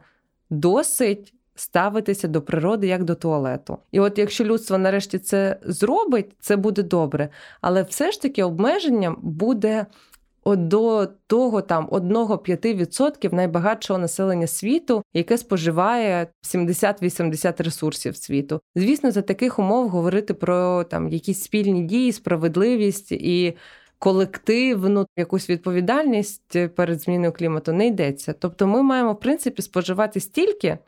[0.51, 3.79] досить ставитися до природи як до туалету.
[3.93, 7.29] І от якщо людство нарешті це зробить, це буде добре.
[7.61, 9.87] Але все ж таки обмеження буде.
[10.57, 18.61] До того там 1-5% найбагатшого населення світу, яке споживає 70-80 ресурсів світу.
[18.77, 23.57] Звісно, за таких умов говорити про там якісь спільні дії, справедливість і
[23.99, 28.33] колективну якусь відповідальність перед зміною клімату не йдеться.
[28.33, 30.79] Тобто, ми маємо в принципі споживати стільки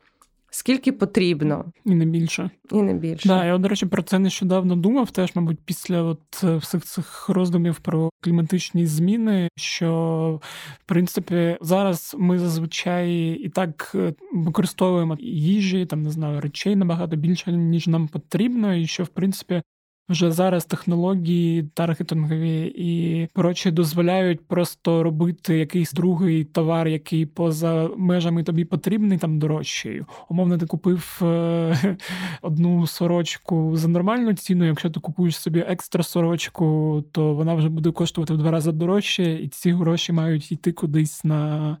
[0.51, 2.49] скільки потрібно, і не більше.
[2.71, 3.27] І не більше.
[3.27, 5.11] Да, я, до речі, про це нещодавно думав.
[5.11, 10.39] Теж, мабуть, після от е, всіх цих роздумів про кліматичні зміни, що
[10.79, 17.15] в принципі зараз ми зазвичай і так е, використовуємо їжі, там не знаю, речей набагато
[17.15, 19.61] більше ніж нам потрібно, і що в принципі
[20.09, 28.43] вже зараз технології таргетингові і прочі дозволяють просто робити якийсь другий товар, який поза межами
[28.43, 30.01] тобі потрібний, там дорожчий.
[30.29, 31.97] Умовно, ти купив е-
[32.41, 34.65] одну сорочку за нормальну ціну.
[34.65, 39.33] Якщо ти купуєш собі екстра сорочку, то вона вже буде коштувати в два рази дорожче,
[39.33, 41.77] і ці гроші мають йти кудись на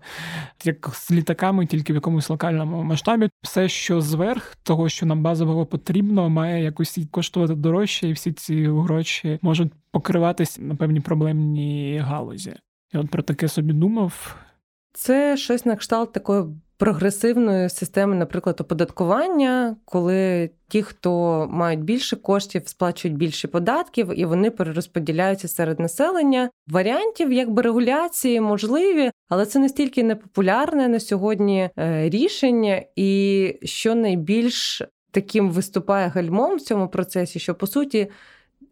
[0.63, 3.29] як з літаками, тільки в якомусь локальному масштабі.
[3.41, 8.67] Все, що зверх того, що нам базово потрібно, має якось коштувати дорожче, і всі ці
[8.67, 12.53] гроші можуть покриватись на певні проблемні галузі.
[12.93, 14.35] Я от про таке собі думав.
[14.93, 16.43] Це щось на кшталт такої
[16.77, 24.51] прогресивної системи, наприклад, оподаткування, коли ті, хто мають більше коштів, сплачують більше податків, і вони
[24.51, 26.49] перерозподіляються серед населення.
[26.67, 34.81] Варіантів якби регуляції можливі, але це настільки непопулярне на сьогодні е, рішення, і що найбільш
[35.11, 38.11] таким виступає гальмом в цьому процесі, що по суті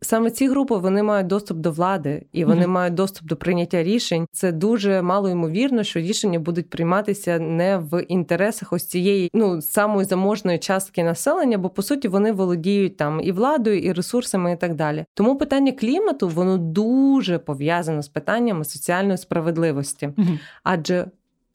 [0.02, 2.68] саме ці групи вони мають доступ до влади і вони mm-hmm.
[2.68, 4.26] мають доступ до прийняття рішень.
[4.32, 10.06] Це дуже мало ймовірно, що рішення будуть прийматися не в інтересах ось цієї ну самої
[10.06, 14.76] заможної частки населення, бо по суті вони володіють там і владою, і ресурсами, і так
[14.76, 15.06] далі.
[15.14, 20.40] Тому питання клімату воно дуже пов'язано з питаннями соціальної справедливості, mm-hmm.
[20.64, 21.06] адже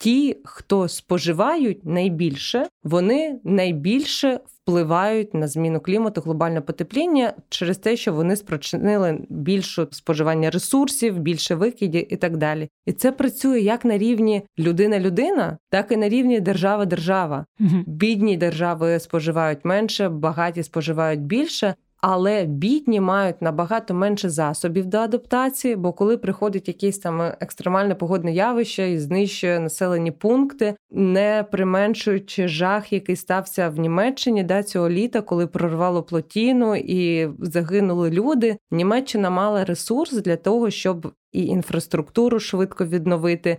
[0.04, 8.12] ті, хто споживають найбільше, вони найбільше впливають на зміну клімату, глобальне потепління через те, що
[8.12, 12.68] вони спричинили більше споживання ресурсів, більше викидів і так далі.
[12.86, 17.46] І це працює як на рівні людина-людина, так і на рівні держава-держава.
[17.86, 21.74] Бідні держави споживають менше, багаті споживають більше
[22.06, 28.32] але бідні мають набагато менше засобів до адаптації, бо коли приходить якесь там екстремальне погодне
[28.32, 35.22] явище і знищує населені пункти, не применшуючи жах, який стався в Німеччині да, цього літа,
[35.22, 38.56] коли прорвало плотіну і загинули люди.
[38.70, 43.56] Німеччина мала ресурс для того, щоб і інфраструктуру швидко відновити.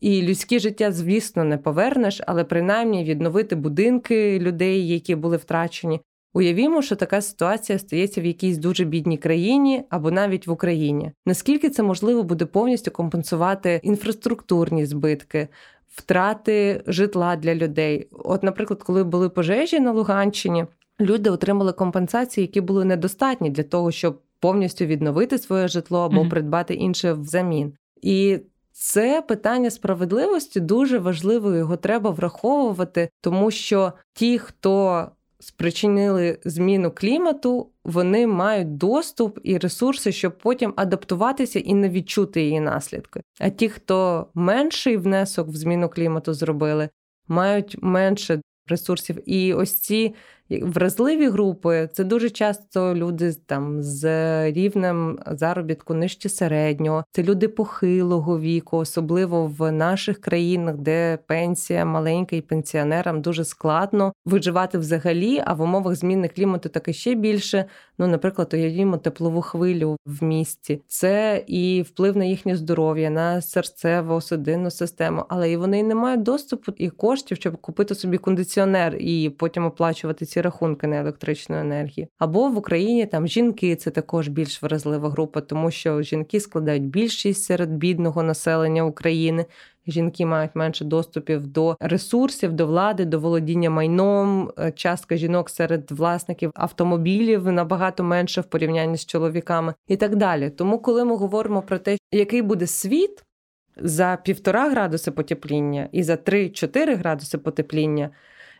[0.00, 6.00] І людське життя, звісно, не повернеш, але принаймні відновити будинки людей, які були втрачені.
[6.36, 11.12] Уявімо, що така ситуація стається в якійсь дуже бідній країні або навіть в Україні.
[11.26, 15.48] Наскільки це можливо буде повністю компенсувати інфраструктурні збитки,
[15.88, 18.08] втрати житла для людей?
[18.12, 20.66] От, наприклад, коли були пожежі на Луганщині,
[21.00, 26.30] люди отримали компенсації, які були недостатні для того, щоб повністю відновити своє житло або mm-hmm.
[26.30, 27.72] придбати інше взамін.
[28.02, 28.38] І
[28.72, 35.06] це питання справедливості дуже важливо, його треба враховувати, тому що ті, хто
[35.40, 42.60] спричинили зміну клімату, вони мають доступ і ресурси, щоб потім адаптуватися і не відчути її
[42.60, 43.20] наслідки.
[43.40, 46.88] А ті, хто менший внесок в зміну клімату зробили,
[47.28, 49.30] мають менше ресурсів.
[49.30, 50.14] І ось ці
[50.50, 54.04] Вразливі групи це дуже часто люди там з
[54.52, 62.36] рівнем заробітку нижче середнього, це люди похилого віку, особливо в наших країнах, де пенсія маленька
[62.36, 65.42] і пенсіонерам дуже складно виживати взагалі.
[65.44, 67.64] А в умовах зміни клімату таке ще більше.
[67.98, 70.80] Ну, наприклад, уявімо теплову хвилю в місті.
[70.86, 76.22] Це і вплив на їхнє здоров'я, на серцево судинну систему, але і вони не мають
[76.22, 81.56] доступу і коштів, щоб купити собі кондиціонер і потім оплачувати ці ці рахунки на електричну
[81.56, 82.06] енергію.
[82.18, 87.44] Або в Україні там жінки це також більш вразлива група, тому що жінки складають більшість
[87.44, 89.46] серед бідного населення України.
[89.86, 94.50] Жінки мають менше доступів до ресурсів, до влади, до володіння майном.
[94.58, 100.50] Е, частка жінок серед власників автомобілів набагато менше в порівнянні з чоловіками і так далі.
[100.50, 103.24] Тому, коли ми говоримо про те, який буде світ
[103.76, 108.10] за півтора градуси потепління і за 3-4 градуси потепління.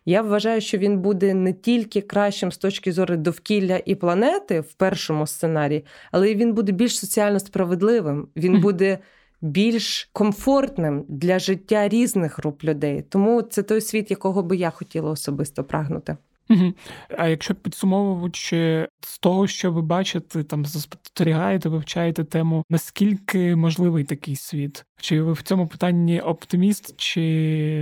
[0.08, 4.74] Я вважаю, що він буде не тільки кращим з точки зору довкілля і планети в
[4.74, 8.28] першому сценарії, але він буде більш соціально справедливим.
[8.36, 8.98] Він буде
[9.40, 13.02] більш комфортним для життя різних груп людей.
[13.02, 16.16] Тому це той світ, якого би я хотіла особисто прагнути.
[16.50, 16.72] Угу.
[17.18, 24.36] А якщо підсумовуючи з того, що ви бачите, там спостерігаєте, вивчаєте тему, наскільки можливий такий
[24.36, 24.84] світ?
[25.00, 27.20] Чи ви в цьому питанні оптиміст, чи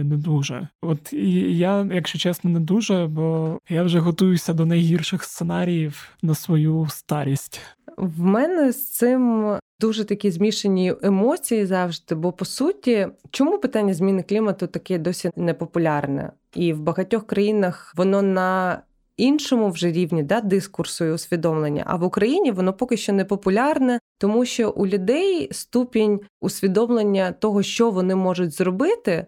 [0.04, 0.68] не дуже?
[0.82, 6.34] От і я, якщо чесно, не дуже, бо я вже готуюся до найгірших сценаріїв на
[6.34, 7.60] свою старість.
[7.96, 12.14] В мене з цим дуже такі змішані емоції завжди.
[12.14, 16.30] Бо по суті, чому питання зміни клімату таке досі непопулярне?
[16.55, 18.82] І в багатьох країнах воно на
[19.16, 21.82] іншому вже рівні да, дискурсу і усвідомлення.
[21.86, 27.62] А в Україні воно поки що не популярне, тому що у людей ступінь усвідомлення того,
[27.62, 29.26] що вони можуть зробити.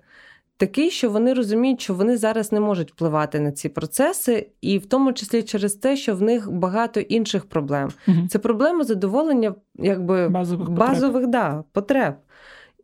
[0.58, 4.86] такий, що вони розуміють, що вони зараз не можуть впливати на ці процеси, і в
[4.86, 7.90] тому числі через те, що в них багато інших проблем.
[8.08, 8.16] Угу.
[8.28, 11.30] Це проблема задоволення якби базових, базових потреб.
[11.30, 12.14] Да, потреб.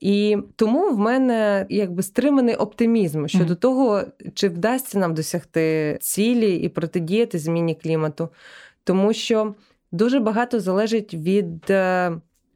[0.03, 3.57] І тому в мене якби стриманий оптимізм щодо mm.
[3.57, 4.03] того,
[4.35, 8.29] чи вдасться нам досягти цілі і протидіяти зміні клімату,
[8.85, 9.55] тому що
[9.93, 12.13] дуже багато залежить від е,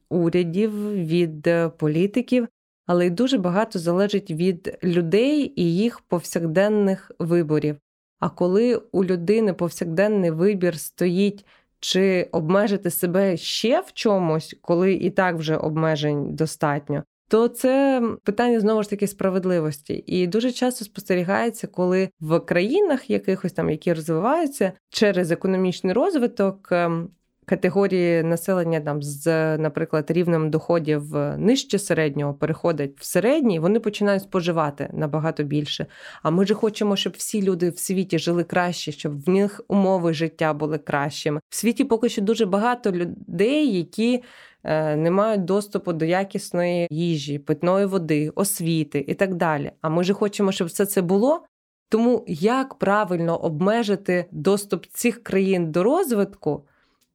[0.08, 2.48] урядів, від е, політиків,
[2.86, 7.76] але й дуже багато залежить від людей і їх повсякденних виборів.
[8.18, 11.44] А коли у людини повсякденний вибір стоїть
[11.80, 18.60] чи обмежити себе ще в чомусь, коли і так вже обмежень достатньо, то це питання
[18.60, 20.04] знову ж таки справедливості.
[20.06, 27.08] І дуже часто спостерігається, коли в країнах якихось там, які розвиваються через економічний розвиток, ем,
[27.46, 34.22] категорії населення там з, наприклад, рівнем доходів е, нижче середнього переходять в середній, вони починають
[34.22, 35.86] споживати набагато більше.
[36.22, 40.12] А ми ж хочемо, щоб всі люди в світі жили краще, щоб в них умови
[40.14, 41.40] життя були кращими.
[41.48, 44.22] В світі поки що дуже багато людей, які.
[44.68, 49.72] Е, не мають доступу до якісної їжі, питної води, освіти і так далі.
[49.80, 51.42] А ми ж хочемо, щоб все це було.
[51.88, 56.64] Тому як правильно обмежити доступ цих країн до розвитку,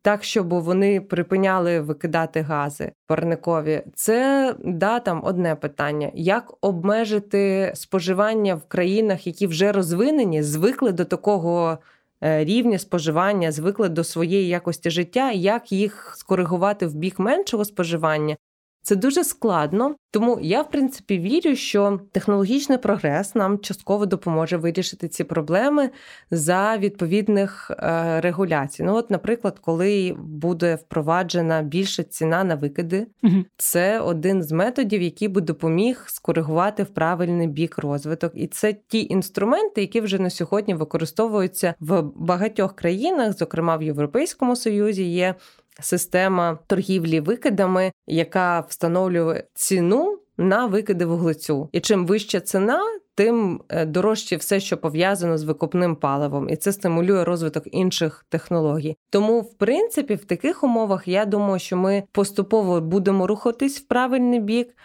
[0.01, 8.55] так, щоб вони припиняли викидати гази парникові, це да там одне питання: як обмежити споживання
[8.55, 11.77] в країнах, які вже розвинені, звикли до такого.
[12.23, 18.37] Е, рівня споживання, звикли до своєї якості життя, як їх скоригувати в бік меншого споживання,
[18.83, 25.07] це дуже складно, тому я, в принципі, вірю, що технологічний прогрес нам частково допоможе вирішити
[25.07, 25.89] ці проблеми
[26.31, 28.83] за відповідних е, регуляцій.
[28.83, 33.35] Ну, от, наприклад, коли буде впроваджена більша ціна на викиди, угу.
[33.57, 38.31] це один з методів, який би допоміг скоригувати в правильний бік розвиток.
[38.35, 44.55] І це ті інструменти, які вже на сьогодні використовуються в багатьох країнах, зокрема в Європейському
[44.55, 45.35] Союзі, є
[45.79, 51.69] система торгівлі викидами, яка встановлює ціну на викиди вуглецю.
[51.71, 52.81] І чим вища ціна,
[53.15, 58.95] тим е, дорожче все, що пов'язано з викопним паливом, і це стимулює розвиток інших технологій.
[59.09, 64.39] Тому, в принципі, в таких умовах я думаю, що ми поступово будемо рухатись в правильний
[64.39, 64.75] бік.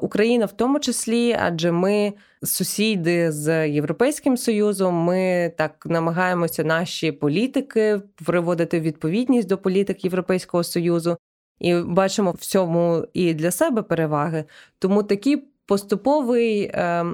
[0.00, 4.94] Україна в тому числі, адже ми сусіди з Європейським Союзом.
[4.94, 11.16] Ми так намагаємося наші політики приводити відповідність до політик Європейського союзу.
[11.58, 14.44] І бачимо в цьому і для себе переваги.
[14.78, 15.36] Тому такий
[15.66, 17.04] поступовий е,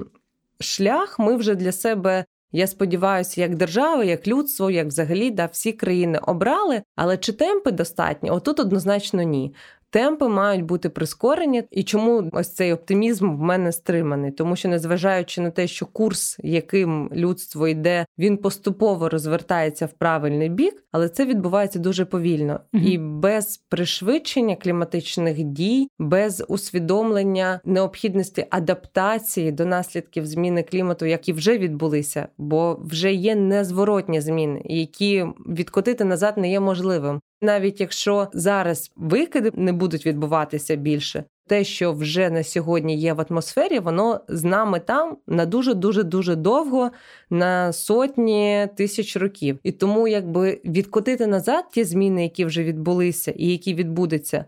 [0.59, 5.71] шлях ми вже для себе, я сподіваюся, як держава, як людство, як взагалі да, всі
[5.71, 6.83] країни обрали.
[6.95, 8.29] Але чи темпи достатні?
[8.29, 9.55] Отут однозначно ні
[9.93, 11.63] темпи мають бути прискорені.
[11.71, 14.31] І чому ось цей оптимізм в мене стриманий?
[14.31, 20.49] Тому що, незважаючи на те, що курс, яким людство йде, він поступово розвертається в правильний
[20.49, 22.83] бік, але це відбувається дуже повільно угу.
[22.83, 31.57] і без пришвидшення кліматичних дій, без усвідомлення необхідності адаптації до наслідків зміни клімату, які вже
[31.57, 38.91] відбулися, бо вже є незворотні зміни, які відкотити назад не є можливим навіть якщо зараз
[38.95, 44.43] викиди не будуть відбуватися більше, те, що вже на сьогодні є в атмосфері, воно з
[44.43, 46.91] нами там на дуже дуже дуже довго,
[47.29, 49.59] на сотні тисяч років.
[49.63, 54.45] І тому, якби відкотити назад ті зміни, які вже відбулися, і які відбудуться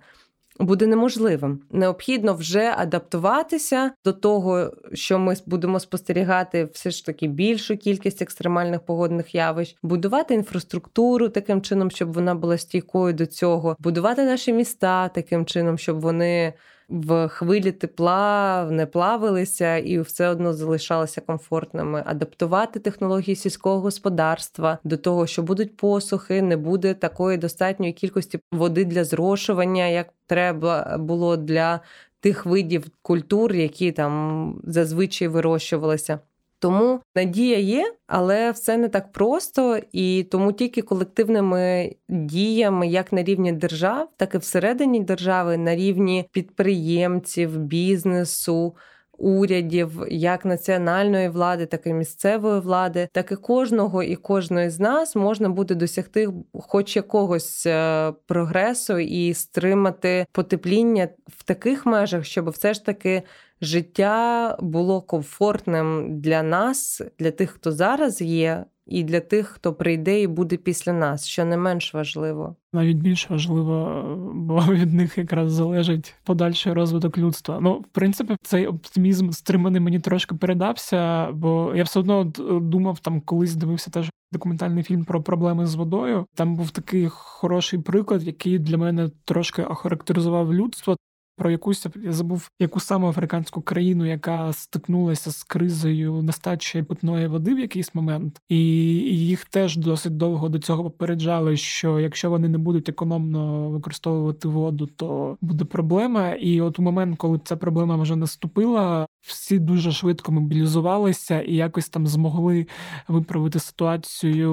[0.60, 1.60] буде неможливим.
[1.72, 8.82] Необхідно вже адаптуватися до того, що ми будемо спостерігати все ж таки більшу кількість екстремальних
[8.82, 15.08] погодних явищ, будувати інфраструктуру таким чином, щоб вона була стійкою до цього, будувати наші міста
[15.08, 16.53] таким чином, щоб вони
[16.89, 24.97] в хвилі тепла не плавилися і все одно залишалися комфортними, адаптувати технології сільського господарства до
[24.97, 31.38] того, що будуть посухи, не буде такої достатньої кількості води для зрошування, як треба було
[31.38, 31.79] для
[32.19, 36.19] тих видів культур, які там зазвичай вирощувалися.
[36.60, 43.24] Тому надія є, але все не так просто, і тому тільки колективними діями, як на
[43.24, 48.76] рівні держав, так і всередині держави, на рівні підприємців, бізнесу.
[49.18, 55.16] Урядів як національної влади, так і місцевої влади, так і кожного і кожної з нас
[55.16, 62.74] можна буде досягти хоч якогось е, прогресу і стримати потепління в таких межах, щоб все
[62.74, 63.24] ж таки
[63.62, 70.22] життя було комфортним для нас, для тих, хто зараз є, і для тих, хто прийде
[70.22, 72.56] і буде після нас, що не менш важливо.
[72.74, 74.03] Навіть більш важливо,
[74.34, 77.60] бо від них якраз залежить подальший розвиток людства.
[77.62, 82.24] Ну, в принципі, цей оптимізм стриманий мені трошки передався, бо я все одно
[82.62, 86.26] думав там, колись дивився теж документальний фільм про проблеми з водою.
[86.36, 90.95] Там був такий хороший приклад, який для мене трошки охарактеризував людство
[91.36, 97.53] про якусь я забув яку саме африканську країну, яка стикнулася з кризою нестачі питної води
[97.53, 98.57] в якийсь момент, і
[99.05, 104.86] їх теж досить довго до цього попереджали, що якщо вони не будуть економно використовувати воду,
[104.86, 106.29] то буде проблема.
[106.29, 111.89] І от у момент, коли ця проблема вже наступила, всі дуже швидко мобілізувалися і якось
[111.89, 112.67] там змогли
[113.07, 114.49] виправити ситуацію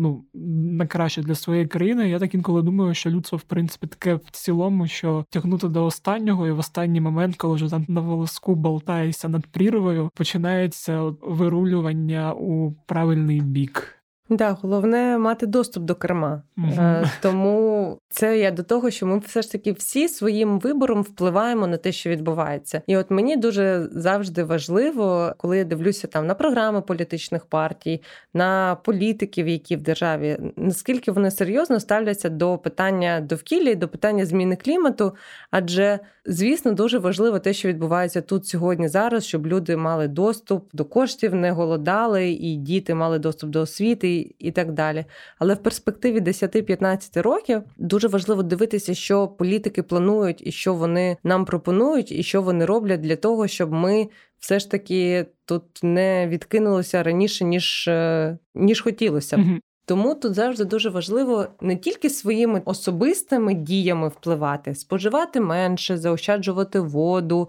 [0.00, 0.24] ну
[0.72, 2.10] на краще для своєї країни.
[2.10, 6.03] Я так інколи думаю, що людство в принципі таке в цілому, що тягнути до останнього,
[6.46, 12.72] і в останній момент, коли вже там на волоску болтаєшся над прірвою, починається вирулювання у
[12.86, 14.03] правильний бік.
[14.30, 16.42] Да, головне мати доступ до керма.
[16.58, 17.08] Mm-hmm.
[17.22, 21.76] Тому це я до того, що ми все ж таки всі своїм вибором впливаємо на
[21.76, 22.82] те, що відбувається.
[22.86, 28.02] І от мені дуже завжди важливо, коли я дивлюся там на програми політичних партій,
[28.34, 34.26] на політиків, які в державі, наскільки вони серйозно ставляться до питання довкілля і до питання
[34.26, 35.14] зміни клімату.
[35.50, 40.84] Адже, звісно, дуже важливо те, що відбувається тут сьогодні, зараз, щоб люди мали доступ до
[40.84, 45.04] коштів, не голодали, і діти мали доступ до освіти і так далі.
[45.38, 51.44] Але в перспективі 10-15 років дуже важливо дивитися, що політики планують і що вони нам
[51.44, 54.08] пропонують, і що вони роблять для того, щоб ми
[54.38, 59.36] все ж таки тут не відкинулися раніше, ніж е, ніж хотілося.
[59.36, 59.40] б.
[59.86, 67.48] Тому тут завжди дуже важливо не тільки своїми особистими діями впливати, споживати менше, заощаджувати воду,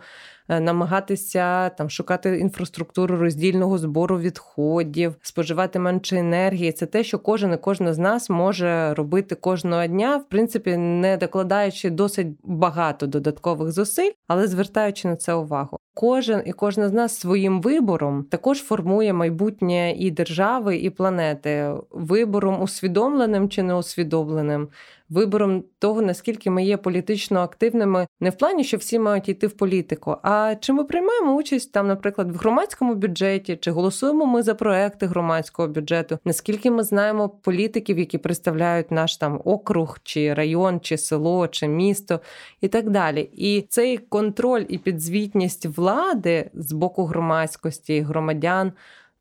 [0.50, 6.72] Е, намагатися там шукати інфраструктуру роздільного збору відходів, споживати менше енергії.
[6.72, 11.18] Це те, що кожен і кожна з нас може робити кожного дня, в принципі, не
[11.18, 15.78] докладаючи досить багато додаткових зусиль, але звертаючи на це увагу.
[15.98, 22.62] Кожен і кожна з нас своїм вибором також формує майбутнє і держави, і планети вибором
[22.62, 24.68] усвідомленим чи неусвідомленим
[25.16, 29.58] вибором того, наскільки ми є політично активними, не в плані, що всі мають йти в
[29.58, 34.56] політику, а чи ми приймаємо участь там, наприклад, в громадському бюджеті, чи голосуємо ми за
[34.56, 40.98] проекти громадського бюджету, наскільки ми знаємо політиків, які представляють наш там округ, чи район, чи
[40.98, 42.20] село, чи місто,
[42.62, 43.30] і так далі.
[43.34, 48.72] І цей контроль і підзвітність влади з боку громадськості громадян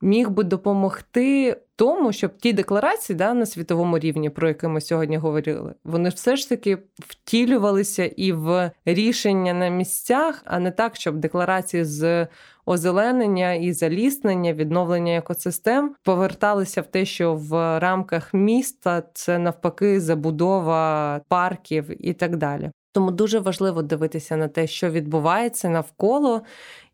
[0.01, 5.17] міг би допомогти тому, щоб ті декларації да, на світовому рівні, про які ми сьогодні
[5.17, 11.17] говорили, вони все ж таки втілювалися і в рішення на місцях, а не так, щоб
[11.17, 12.27] декларації з
[12.67, 21.21] озеленення і заліснення, відновлення екосистем поверталися в те, що в рамках міста це навпаки забудова
[21.29, 22.71] парків і так далі.
[22.95, 26.43] Тому дуже важливо дивитися на те, що відбувається навколо,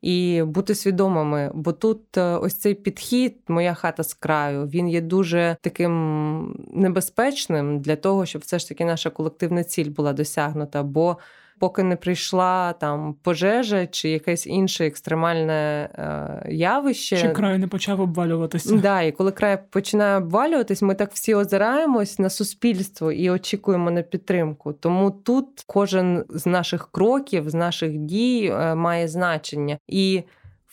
[0.03, 1.51] і бути свідомими.
[1.55, 7.81] Бо тут е, ось цей підхід, моя хата з краю, він є дуже таким небезпечним
[7.81, 10.83] для того, щоб все ж таки наша колективна ціль була досягнута.
[10.83, 11.17] Бо
[11.61, 17.17] поки не прийшла там пожежа чи якесь інше екстремальне е, явище.
[17.17, 18.77] Чи край не почав обвалюватися?
[18.77, 24.03] Да, і коли край починає обвалюватись, ми так всі озираємось на суспільство і очікуємо на
[24.03, 24.73] підтримку.
[24.73, 29.79] Тому тут кожен з наших кроків, з наших дій е, має значення.
[29.89, 30.23] І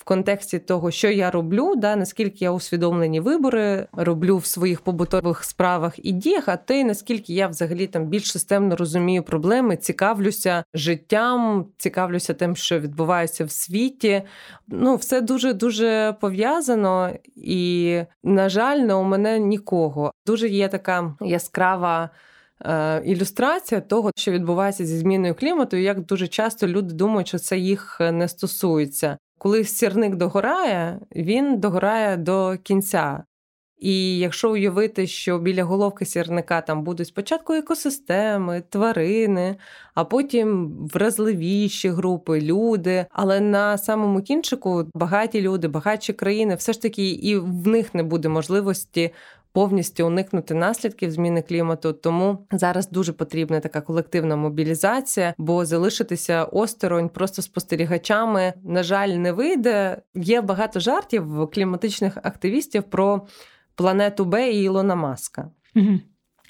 [0.04, 5.94] контексті того, що я роблю, да, наскільки я усвідомлені вибори роблю в своїх побутових справах
[6.06, 12.34] і діях, а те, наскільки я взагалі там більш системно розумію проблеми, цікавлюся життям, цікавлюся
[12.34, 14.24] тим, що відбувається в світі.
[14.68, 20.12] Ну, все дуже дуже пов'язано, і, на жаль, не у мене нікого.
[20.26, 22.10] Дуже є така яскрава.
[22.66, 27.40] Е, ілюстрація того, що відбувається зі зміною клімату, і як дуже часто люди думають, що
[27.40, 29.18] це їх не стосується.
[29.38, 33.24] Коли сірник догорає, він догорає до кінця.
[33.78, 39.56] І якщо уявити, що біля головки сірника там будуть спочатку екосистеми, тварини,
[39.94, 43.06] а потім вразливіші групи, люди.
[43.12, 48.04] Але на самому кінчику багаті люди, багатші країни, все ж таки і в них не
[48.04, 49.14] буде можливості
[49.52, 51.94] повністю уникнути наслідків зміни клімату.
[51.94, 59.32] Тому зараз дуже потрібна така колективна мобілізація, бо залишитися осторонь просто спостерігачами, на жаль, не
[59.32, 60.02] вийде.
[60.16, 63.28] Є багато жартів кліматичних активістів про
[63.76, 65.52] планету Б і Ілона Маска.
[65.76, 66.00] Угу.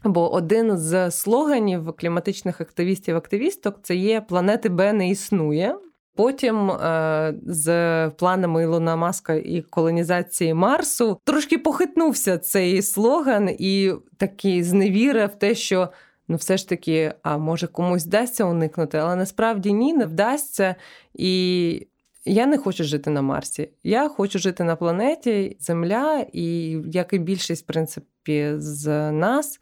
[0.04, 5.76] Бо один з слоганів кліматичних активістів-активісток це є планети Б не існує.
[6.18, 14.64] Потім е, з планами Ілона Маска і колонізації Марсу трошки похитнувся цей слоган і такий
[14.64, 15.90] зневірив те, що
[16.28, 20.76] ну все ж таки, а може комусь вдасться уникнути, але насправді ні, не вдасться.
[21.14, 21.88] І
[22.26, 23.70] я не хочу жити на Марсі.
[23.84, 29.60] Я хочу жити на планеті Земля, і як і більшість, в принципі, з нас.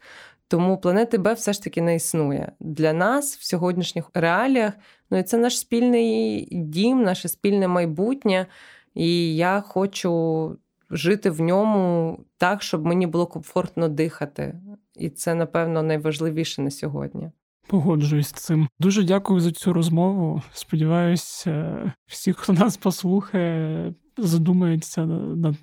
[0.48, 4.72] Тому планети Б все ж таки не існує для нас в сьогоднішніх реаліях.
[5.10, 8.46] Ну і це наш спільний дім, наше спільне майбутнє.
[8.94, 10.56] І я хочу
[10.90, 14.60] жити в ньому так, щоб мені було комфортно дихати.
[14.96, 17.30] І це, напевно, найважливіше на сьогодні.
[17.66, 18.68] Погоджуюсь з цим.
[18.78, 20.42] Дуже дякую за цю розмову.
[20.52, 25.56] Сподіваюся, всі, хто нас послухає, задумаються над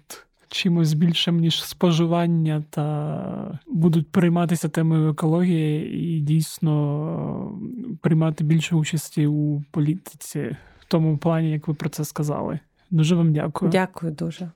[0.53, 7.59] чимось більшим, ніж споживання, та будуть прийматися темою екології і дійсно
[8.01, 12.59] приймати більше участі у політиці в тому плані, як ви про це сказали.
[12.91, 13.71] Дуже вам дякую.
[13.71, 14.51] Дякую дуже.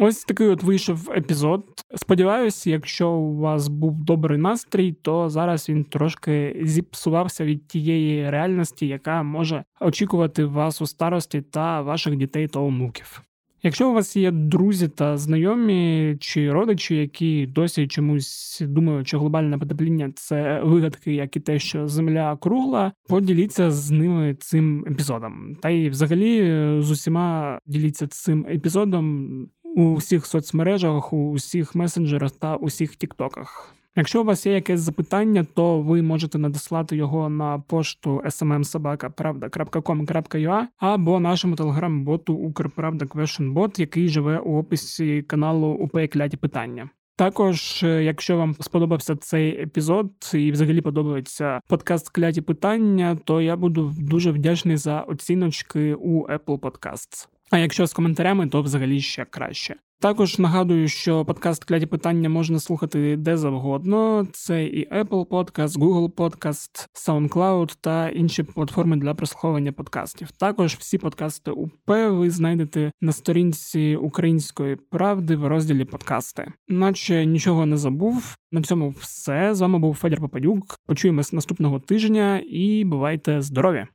[0.00, 1.64] Ось такий от вийшов епізод.
[1.94, 8.86] Сподіваюся, якщо у вас був добрий настрій, то зараз він трошки зіпсувався від тієї реальності,
[8.86, 13.22] яка може очікувати вас у старості та ваших дітей та онуків.
[13.62, 19.58] Якщо у вас є друзі та знайомі чи родичі, які досі чомусь думають, що глобальне
[19.58, 25.56] потепління це вигадки, як і те, що земля кругла, поділіться з ними цим епізодом.
[25.62, 26.42] Та й взагалі
[26.82, 29.28] з усіма діліться цим епізодом
[29.76, 33.74] у всіх соцмережах, у всіх месенджерах та усіх тіктоках.
[33.98, 41.20] Якщо у вас є якесь запитання, то ви можете надіслати його на пошту smmsobaka.pravda.com.ua або
[41.20, 46.90] нашому телеграм-боту Укрправда Questionbot, який живе у описі каналу УП Кляті Питання.
[47.16, 53.56] Також, е, якщо вам сподобався цей епізод і взагалі подобається подкаст Кляті питання, то я
[53.56, 57.28] буду дуже вдячний за оціночки у Apple Podcasts.
[57.50, 59.76] А якщо з коментарями, то взагалі ще краще.
[60.00, 64.26] Також нагадую, що подкаст кляті питання можна слухати де завгодно.
[64.32, 70.30] Це і Apple Podcast, Google Podcast, SoundCloud та інші платформи для прослуховування подкастів.
[70.30, 76.52] Також всі подкасти УП ви знайдете на сторінці Української правди в розділі подкасти.
[76.68, 78.36] Наче нічого не забув.
[78.52, 80.78] На цьому все з вами був Федір Попадюк.
[80.86, 83.86] Почуємось наступного тижня і бувайте здорові!